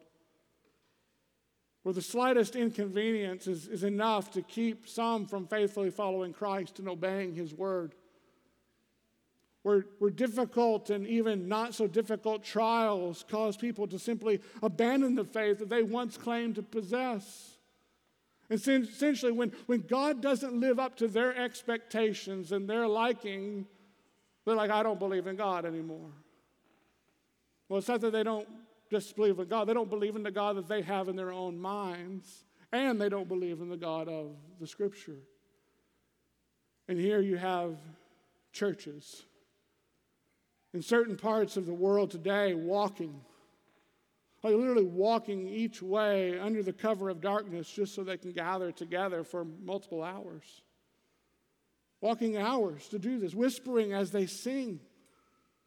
Where 1.83 1.93
the 1.93 2.01
slightest 2.01 2.57
inconvenience 2.57 3.47
is, 3.47 3.67
is 3.67 3.83
enough 3.83 4.31
to 4.33 4.43
keep 4.43 4.88
some 4.88 5.27
from 5.27 5.47
faithfully 5.47 5.91
following 5.91 6.33
Christ 6.33 6.79
and 6.79 6.88
obeying 6.88 7.35
His 7.35 7.53
word. 7.53 7.95
Where, 9.65 9.87
where 9.99 10.11
difficult 10.11 10.91
and 10.91 11.07
even 11.07 11.47
not 11.47 11.75
so 11.75 11.87
difficult 11.87 12.43
trials 12.43 13.25
cause 13.29 13.57
people 13.57 13.87
to 13.88 13.99
simply 13.99 14.41
abandon 14.62 15.15
the 15.15 15.25
faith 15.25 15.59
that 15.59 15.69
they 15.69 15.83
once 15.83 16.17
claimed 16.17 16.55
to 16.55 16.62
possess. 16.62 17.52
And 18.51 18.61
essentially, 18.61 19.33
when, 19.33 19.53
when 19.67 19.81
God 19.83 20.21
doesn't 20.21 20.59
live 20.59 20.79
up 20.79 20.97
to 20.97 21.09
their 21.09 21.35
expectations 21.37 22.53
and 22.53 22.69
their 22.69 22.87
liking, 22.87 23.67
they're 24.45 24.57
like, 24.57 24.71
I 24.71 24.83
don't 24.83 24.99
believe 24.99 25.27
in 25.27 25.37
God 25.37 25.65
anymore. 25.65 26.11
Well, 27.69 27.79
it's 27.79 27.89
not 27.89 28.01
that 28.03 28.13
they 28.13 28.23
don't 28.23 28.49
just 28.91 29.17
believe 29.17 29.39
in 29.39 29.49
God, 29.49 29.67
they 29.67 29.75
don't 29.75 29.89
believe 29.89 30.17
in 30.17 30.23
the 30.23 30.31
God 30.31 30.57
that 30.57 30.69
they 30.69 30.83
have 30.83 31.09
in 31.09 31.17
their 31.17 31.33
own 31.33 31.59
minds, 31.59 32.45
and 32.73 33.01
they 33.01 33.09
don't 33.09 33.29
believe 33.29 33.61
in 33.61 33.71
the 33.71 33.77
God 33.77 34.09
of 34.09 34.37
the 34.61 34.67
Scripture. 34.67 35.17
And 36.89 36.99
here 36.99 37.21
you 37.21 37.39
have 37.39 37.79
churches 38.53 39.23
in 40.75 40.83
certain 40.83 41.17
parts 41.17 41.57
of 41.57 41.65
the 41.65 41.73
world 41.73 42.11
today 42.11 42.55
walking 42.55 43.21
like 44.43 44.55
literally 44.55 44.85
walking 44.85 45.49
each 45.49 45.81
way 45.81 46.39
under 46.39 46.63
the 46.63 46.73
cover 46.73 47.09
of 47.09 47.21
darkness 47.21 47.71
just 47.71 47.95
so 47.95 48.03
they 48.03 48.17
can 48.17 48.33
gather 48.33 48.73
together 48.73 49.23
for 49.23 49.45
multiple 49.45 50.03
hours. 50.03 50.63
Walking 52.01 52.37
hours 52.37 52.89
to 52.89 52.99
do 52.99 53.21
this, 53.21 53.35
whispering 53.35 53.93
as 53.93 54.11
they 54.11 54.27
sing, 54.27 54.81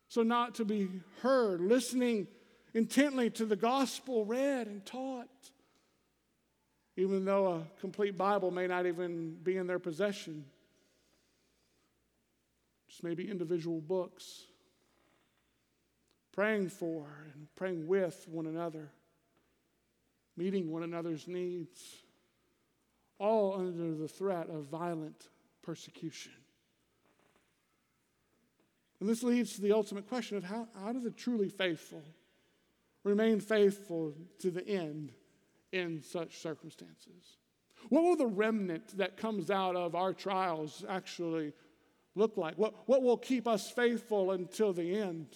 so 0.09 0.21
not 0.21 0.55
to 0.55 0.65
be 0.65 0.89
heard, 1.21 1.61
listening 1.61 2.27
intently 2.73 3.29
to 3.29 3.45
the 3.45 3.55
gospel 3.55 4.25
read 4.25 4.67
and 4.67 4.85
taught, 4.85 5.29
even 6.97 7.23
though 7.23 7.47
a 7.47 7.79
complete 7.79 8.17
Bible 8.17 8.51
may 8.51 8.67
not 8.67 8.85
even 8.85 9.35
be 9.41 9.55
in 9.55 9.67
their 9.67 9.79
possession. 9.79 10.43
Just 12.89 13.03
maybe 13.03 13.29
individual 13.29 13.79
books 13.79 14.43
praying 16.35 16.67
for 16.69 17.07
and 17.33 17.47
praying 17.55 17.87
with 17.87 18.27
one 18.27 18.45
another, 18.45 18.91
meeting 20.35 20.69
one 20.69 20.83
another's 20.83 21.27
needs, 21.27 22.03
all 23.17 23.55
under 23.57 23.95
the 23.95 24.07
threat 24.07 24.49
of 24.49 24.65
violent 24.65 25.29
persecution. 25.63 26.33
And 28.99 29.09
this 29.09 29.23
leads 29.23 29.55
to 29.55 29.61
the 29.61 29.71
ultimate 29.71 30.07
question 30.09 30.35
of 30.35 30.43
how, 30.43 30.67
how 30.77 30.91
do 30.91 30.99
the 30.99 31.11
truly 31.11 31.47
faithful 31.47 32.03
remain 33.03 33.39
faithful 33.39 34.13
to 34.39 34.51
the 34.51 34.67
end 34.67 35.13
in 35.71 36.01
such 36.01 36.37
circumstances? 36.37 37.37
What 37.89 38.03
will 38.03 38.15
the 38.17 38.27
remnant 38.27 38.97
that 38.97 39.15
comes 39.15 39.49
out 39.49 39.75
of 39.75 39.95
our 39.95 40.11
trials 40.11 40.83
actually 40.89 41.53
look 42.15 42.35
like? 42.35 42.57
What, 42.57 42.73
what 42.87 43.03
will 43.03 43.17
keep 43.17 43.47
us 43.47 43.69
faithful 43.69 44.31
until 44.31 44.73
the 44.73 44.97
end? 44.97 45.27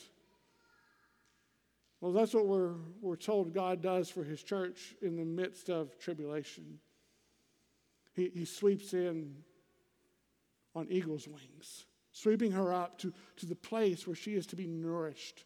Well, 2.02 2.14
that's 2.14 2.34
what 2.34 2.46
we're, 2.46 2.76
we're 3.02 3.18
told 3.18 3.54
God 3.54 3.82
does 3.82 4.10
for 4.10 4.24
his 4.24 4.42
church 4.42 4.96
in 5.02 5.18
the 5.18 5.26
midst 5.26 5.70
of 5.70 6.00
tribulation. 6.00 6.80
He, 8.16 8.32
he 8.34 8.46
sweeps 8.46 8.94
in 8.94 9.36
on 10.76 10.88
eagle's 10.90 11.28
wings, 11.28 11.86
sweeping 12.12 12.52
her 12.54 12.74
up 12.74 12.98
to, 13.00 13.14
to 13.38 13.46
the 13.46 13.56
place 13.56 14.08
where 14.08 14.16
she 14.16 14.36
is 14.36 14.46
to 14.48 14.56
be 14.56 14.68
nourished 14.68 15.44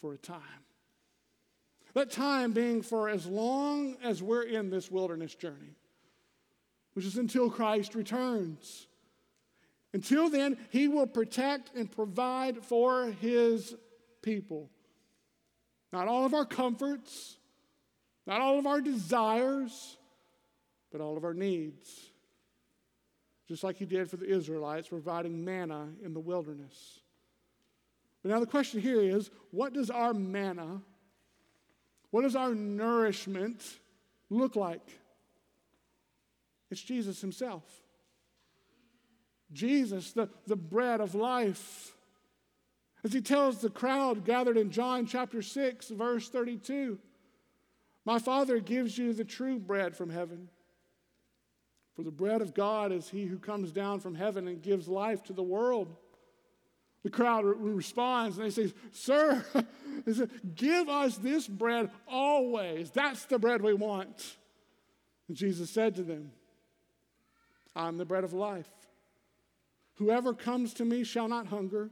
for 0.00 0.14
a 0.14 0.18
time. 0.18 0.64
That 1.94 2.12
time 2.12 2.52
being 2.52 2.82
for 2.82 3.08
as 3.08 3.26
long 3.26 3.96
as 4.02 4.22
we're 4.22 4.42
in 4.42 4.70
this 4.70 4.90
wilderness 4.90 5.34
journey, 5.34 5.74
which 6.92 7.04
is 7.04 7.16
until 7.16 7.50
Christ 7.50 7.96
returns. 7.96 8.86
Until 9.92 10.30
then, 10.30 10.56
he 10.70 10.86
will 10.86 11.08
protect 11.08 11.74
and 11.74 11.90
provide 11.90 12.64
for 12.64 13.06
his 13.06 13.74
people. 14.22 14.70
Not 15.92 16.08
all 16.08 16.24
of 16.24 16.34
our 16.34 16.44
comforts, 16.44 17.36
not 18.26 18.40
all 18.40 18.58
of 18.58 18.66
our 18.66 18.80
desires, 18.80 19.96
but 20.92 21.00
all 21.00 21.16
of 21.16 21.24
our 21.24 21.34
needs. 21.34 22.10
Just 23.48 23.64
like 23.64 23.76
he 23.76 23.84
did 23.84 24.08
for 24.08 24.16
the 24.16 24.26
Israelites, 24.26 24.88
providing 24.88 25.44
manna 25.44 25.88
in 26.04 26.14
the 26.14 26.20
wilderness. 26.20 27.00
But 28.22 28.30
now 28.30 28.40
the 28.40 28.46
question 28.46 28.80
here 28.80 29.00
is 29.00 29.30
what 29.50 29.72
does 29.72 29.90
our 29.90 30.14
manna, 30.14 30.82
what 32.10 32.22
does 32.22 32.36
our 32.36 32.54
nourishment 32.54 33.62
look 34.28 34.56
like? 34.56 34.98
It's 36.70 36.80
Jesus 36.80 37.20
himself. 37.20 37.64
Jesus, 39.52 40.12
the, 40.12 40.28
the 40.46 40.56
bread 40.56 41.00
of 41.00 41.14
life. 41.14 41.92
As 43.02 43.12
he 43.12 43.20
tells 43.20 43.60
the 43.60 43.70
crowd 43.70 44.24
gathered 44.24 44.56
in 44.56 44.70
John 44.70 45.06
chapter 45.06 45.40
6, 45.42 45.88
verse 45.88 46.28
32, 46.28 46.98
My 48.04 48.18
Father 48.18 48.60
gives 48.60 48.98
you 48.98 49.12
the 49.12 49.24
true 49.24 49.58
bread 49.58 49.96
from 49.96 50.10
heaven. 50.10 50.48
For 51.96 52.02
the 52.02 52.10
bread 52.10 52.42
of 52.42 52.54
God 52.54 52.92
is 52.92 53.08
he 53.08 53.24
who 53.24 53.38
comes 53.38 53.72
down 53.72 54.00
from 54.00 54.14
heaven 54.14 54.48
and 54.48 54.62
gives 54.62 54.88
life 54.88 55.22
to 55.24 55.32
the 55.32 55.42
world. 55.42 55.96
The 57.02 57.10
crowd 57.10 57.44
responds 57.44 58.36
and 58.36 58.46
they 58.46 58.50
say, 58.50 58.72
Sir, 58.92 59.44
give 60.54 60.88
us 60.88 61.16
this 61.16 61.48
bread 61.48 61.90
always. 62.06 62.90
That's 62.90 63.24
the 63.24 63.38
bread 63.38 63.62
we 63.62 63.72
want. 63.72 64.36
And 65.28 65.36
Jesus 65.36 65.70
said 65.70 65.96
to 65.96 66.02
them, 66.02 66.32
I'm 67.74 67.96
the 67.96 68.04
bread 68.04 68.24
of 68.24 68.32
life. 68.32 68.70
Whoever 69.94 70.34
comes 70.34 70.74
to 70.74 70.84
me 70.84 71.04
shall 71.04 71.28
not 71.28 71.46
hunger, 71.46 71.90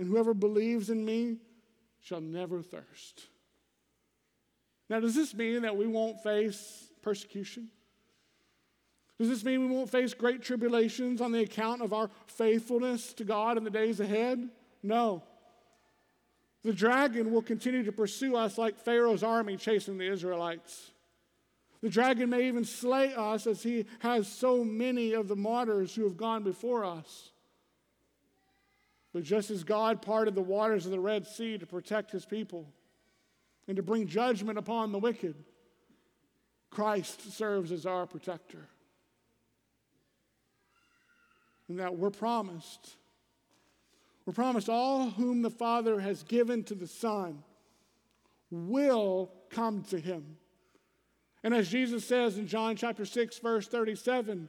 and 0.00 0.08
whoever 0.08 0.32
believes 0.32 0.88
in 0.88 1.04
me 1.04 1.36
shall 2.00 2.22
never 2.22 2.62
thirst. 2.62 3.26
Now, 4.88 4.98
does 4.98 5.14
this 5.14 5.34
mean 5.34 5.60
that 5.62 5.76
we 5.76 5.86
won't 5.86 6.22
face 6.22 6.90
persecution? 7.02 7.68
Does 9.18 9.28
this 9.28 9.44
mean 9.44 9.60
we 9.68 9.76
won't 9.76 9.90
face 9.90 10.14
great 10.14 10.42
tribulations 10.42 11.20
on 11.20 11.32
the 11.32 11.42
account 11.42 11.82
of 11.82 11.92
our 11.92 12.08
faithfulness 12.26 13.12
to 13.12 13.24
God 13.24 13.58
in 13.58 13.64
the 13.64 13.70
days 13.70 14.00
ahead? 14.00 14.48
No. 14.82 15.22
The 16.62 16.72
dragon 16.72 17.30
will 17.30 17.42
continue 17.42 17.84
to 17.84 17.92
pursue 17.92 18.36
us 18.36 18.56
like 18.56 18.80
Pharaoh's 18.80 19.22
army 19.22 19.58
chasing 19.58 19.98
the 19.98 20.10
Israelites. 20.10 20.92
The 21.82 21.90
dragon 21.90 22.30
may 22.30 22.48
even 22.48 22.64
slay 22.64 23.12
us 23.12 23.46
as 23.46 23.62
he 23.62 23.84
has 23.98 24.26
so 24.26 24.64
many 24.64 25.12
of 25.12 25.28
the 25.28 25.36
martyrs 25.36 25.94
who 25.94 26.04
have 26.04 26.16
gone 26.16 26.42
before 26.42 26.86
us. 26.86 27.32
But 29.12 29.24
just 29.24 29.50
as 29.50 29.64
God 29.64 30.02
parted 30.02 30.34
the 30.34 30.42
waters 30.42 30.84
of 30.86 30.92
the 30.92 31.00
Red 31.00 31.26
Sea 31.26 31.58
to 31.58 31.66
protect 31.66 32.12
his 32.12 32.24
people 32.24 32.72
and 33.66 33.76
to 33.76 33.82
bring 33.82 34.06
judgment 34.06 34.58
upon 34.58 34.92
the 34.92 34.98
wicked, 34.98 35.34
Christ 36.70 37.32
serves 37.32 37.72
as 37.72 37.86
our 37.86 38.06
protector 38.06 38.68
and 41.70 41.78
that 41.78 41.96
we're 41.96 42.10
promised. 42.10 42.96
We're 44.26 44.32
promised 44.32 44.68
all 44.68 45.10
whom 45.10 45.40
the 45.40 45.50
Father 45.50 46.00
has 46.00 46.24
given 46.24 46.64
to 46.64 46.74
the 46.74 46.88
Son 46.88 47.44
will 48.50 49.30
come 49.50 49.84
to 49.84 49.98
him. 49.98 50.36
And 51.44 51.54
as 51.54 51.68
Jesus 51.68 52.04
says 52.04 52.36
in 52.36 52.48
John 52.48 52.74
chapter 52.74 53.06
6, 53.06 53.38
verse 53.38 53.68
37, 53.68 54.48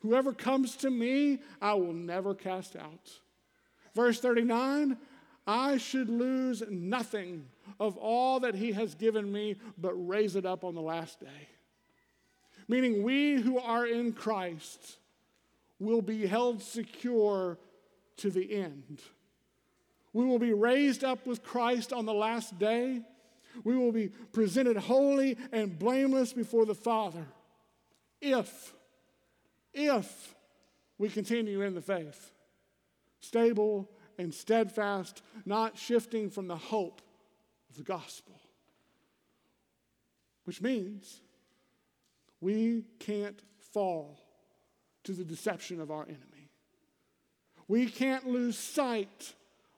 whoever 0.00 0.32
comes 0.32 0.76
to 0.78 0.90
me, 0.90 1.40
I 1.60 1.74
will 1.74 1.92
never 1.92 2.34
cast 2.34 2.74
out. 2.74 3.20
Verse 3.96 4.20
39, 4.20 4.98
I 5.46 5.78
should 5.78 6.10
lose 6.10 6.62
nothing 6.68 7.46
of 7.80 7.96
all 7.96 8.40
that 8.40 8.54
he 8.54 8.72
has 8.72 8.94
given 8.94 9.32
me, 9.32 9.56
but 9.78 9.94
raise 9.94 10.36
it 10.36 10.44
up 10.44 10.64
on 10.64 10.74
the 10.74 10.82
last 10.82 11.18
day. 11.18 11.48
Meaning, 12.68 13.02
we 13.02 13.40
who 13.40 13.58
are 13.58 13.86
in 13.86 14.12
Christ 14.12 14.98
will 15.78 16.02
be 16.02 16.26
held 16.26 16.62
secure 16.62 17.56
to 18.18 18.28
the 18.30 18.54
end. 18.54 19.00
We 20.12 20.26
will 20.26 20.38
be 20.38 20.52
raised 20.52 21.02
up 21.02 21.26
with 21.26 21.42
Christ 21.42 21.94
on 21.94 22.04
the 22.04 22.12
last 22.12 22.58
day. 22.58 23.00
We 23.64 23.78
will 23.78 23.92
be 23.92 24.08
presented 24.08 24.76
holy 24.76 25.38
and 25.52 25.78
blameless 25.78 26.34
before 26.34 26.66
the 26.66 26.74
Father 26.74 27.24
if, 28.20 28.74
if 29.72 30.34
we 30.98 31.08
continue 31.08 31.62
in 31.62 31.74
the 31.74 31.80
faith, 31.80 32.32
stable 33.26 33.90
and 34.18 34.32
steadfast, 34.32 35.22
not 35.44 35.76
shifting 35.76 36.30
from 36.30 36.48
the 36.48 36.56
hope 36.56 37.02
of 37.68 37.76
the 37.76 37.82
gospel. 37.82 38.40
Which 40.44 40.62
means 40.62 41.20
we 42.40 42.84
can't 42.98 43.40
fall 43.72 44.20
to 45.04 45.12
the 45.12 45.24
deception 45.24 45.80
of 45.80 45.90
our 45.90 46.04
enemy. 46.04 46.50
We 47.68 47.86
can't 47.86 48.26
lose 48.26 48.56
sight 48.56 49.34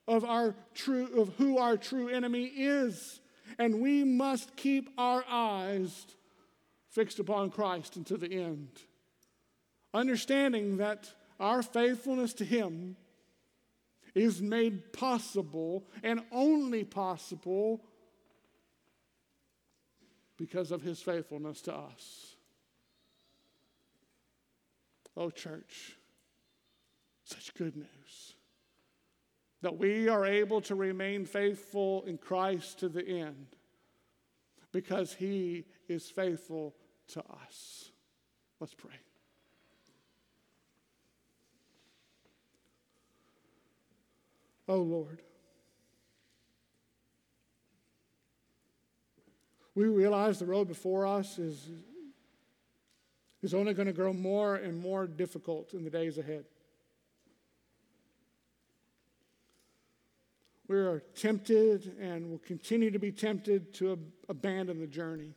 of 0.07 0.25
our 0.25 0.55
true 0.75 1.21
of 1.21 1.35
who 1.37 1.59
our 1.59 1.77
true 1.77 2.09
enemy 2.09 2.45
is, 2.45 3.21
and 3.59 3.81
we 3.81 4.05
must 4.05 4.57
keep 4.57 4.91
our 4.99 5.25
eyes 5.29 6.07
fixed 6.91 7.19
upon 7.19 7.51
Christ 7.51 7.97
until 7.97 8.19
the 8.19 8.33
end. 8.33 8.69
Understanding 9.95 10.79
that 10.79 11.13
our 11.41 11.63
faithfulness 11.63 12.35
to 12.35 12.45
him 12.45 12.97
is 14.15 14.41
made 14.41 14.93
possible 14.93 15.87
and 16.03 16.21
only 16.33 16.85
possible 16.85 17.83
because 20.37 20.71
of 20.71 20.83
his 20.83 21.01
faithfulness 21.01 21.61
to 21.63 21.75
us. 21.75 22.37
Oh, 25.17 25.31
church, 25.31 25.97
such 27.25 27.55
good 27.55 27.77
news 27.77 28.35
that 29.61 29.77
we 29.77 30.09
are 30.09 30.25
able 30.25 30.61
to 30.61 30.75
remain 30.75 31.25
faithful 31.25 32.05
in 32.07 32.17
Christ 32.17 32.79
to 32.81 32.89
the 32.89 33.05
end 33.05 33.57
because 34.73 35.15
he 35.15 35.65
is 35.89 36.09
faithful 36.09 36.77
to 37.09 37.21
us. 37.21 37.91
Let's 38.61 38.75
pray. 38.75 38.95
Oh 44.69 44.83
Lord, 44.83 45.23
we 49.75 49.87
realize 49.87 50.39
the 50.39 50.47
road 50.47 50.69
before 50.69 51.07
us 51.07 51.39
is 51.39 51.71
is 53.43 53.55
only 53.55 53.73
going 53.73 53.87
to 53.87 53.93
grow 53.93 54.13
more 54.13 54.57
and 54.57 54.79
more 54.79 55.07
difficult 55.07 55.73
in 55.73 55.85
the 55.85 55.91
days 55.91 56.19
ahead. 56.19 56.45
We 60.67 60.77
are 60.77 61.03
tempted 61.15 61.97
and 61.99 62.31
will 62.31 62.39
continue 62.39 62.91
to 62.91 62.99
be 62.99 63.11
tempted 63.11 63.73
to 63.75 63.93
ab- 63.93 64.13
abandon 64.29 64.81
the 64.81 64.87
journey, 64.87 65.35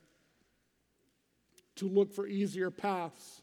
to 1.76 1.88
look 1.88 2.12
for 2.12 2.28
easier 2.28 2.70
paths, 2.70 3.42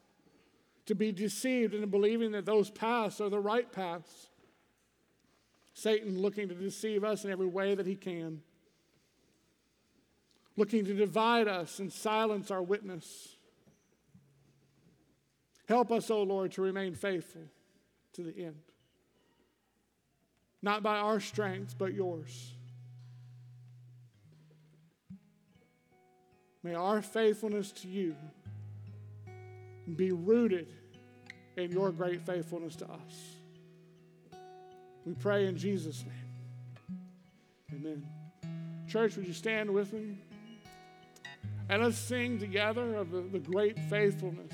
to 0.84 0.95
be 0.95 1.12
deceived 1.12 1.72
into 1.72 1.86
believing 1.86 2.32
that 2.32 2.45
those 2.45 2.68
paths 2.68 3.20
are 3.20 3.30
the 3.30 3.41
right 3.41 3.70
paths. 3.72 4.28
Satan 5.79 6.20
looking 6.20 6.49
to 6.49 6.57
deceive 6.57 7.05
us 7.05 7.24
in 7.24 7.31
every 7.31 7.47
way 7.47 7.76
that 7.76 7.87
he 7.87 7.95
can, 7.95 8.43
looking 10.57 10.85
to 10.85 10.93
divide 10.93 11.47
us 11.47 11.79
and 11.79 11.93
silence 11.93 12.51
our 12.51 12.61
witness. 12.61 13.37
Help 15.68 15.93
us, 15.93 16.11
O 16.11 16.16
oh 16.16 16.22
Lord, 16.24 16.51
to 16.53 16.62
remain 16.62 16.97
faithful 16.97 17.43
to 18.14 18.24
the 18.24 18.47
end. 18.47 18.57
Not 20.62 20.83
by 20.83 20.97
our 20.97 21.20
strength, 21.20 21.76
but 21.79 21.95
yours. 21.95 22.55
May 26.64 26.74
our 26.74 27.03
faithfulness 27.03 27.70
to 27.70 27.89
you 27.89 28.16
be 29.95 30.11
rooted 30.11 30.72
in 31.57 31.70
your 31.70 31.93
great 31.93 32.26
faithfulness 32.26 32.74
to 32.76 32.87
us. 32.87 33.38
We 35.09 35.14
pray 35.14 35.46
in 35.46 35.56
Jesus' 35.56 36.04
name. 36.04 37.80
Amen. 37.80 38.06
Church, 38.86 39.16
would 39.16 39.26
you 39.26 39.32
stand 39.32 39.70
with 39.70 39.90
me? 39.94 40.18
And 41.70 41.82
let's 41.82 41.96
sing 41.96 42.38
together 42.38 42.94
of 42.94 43.11
the, 43.11 43.38
great 43.38 43.78
faithfulness 43.88 44.52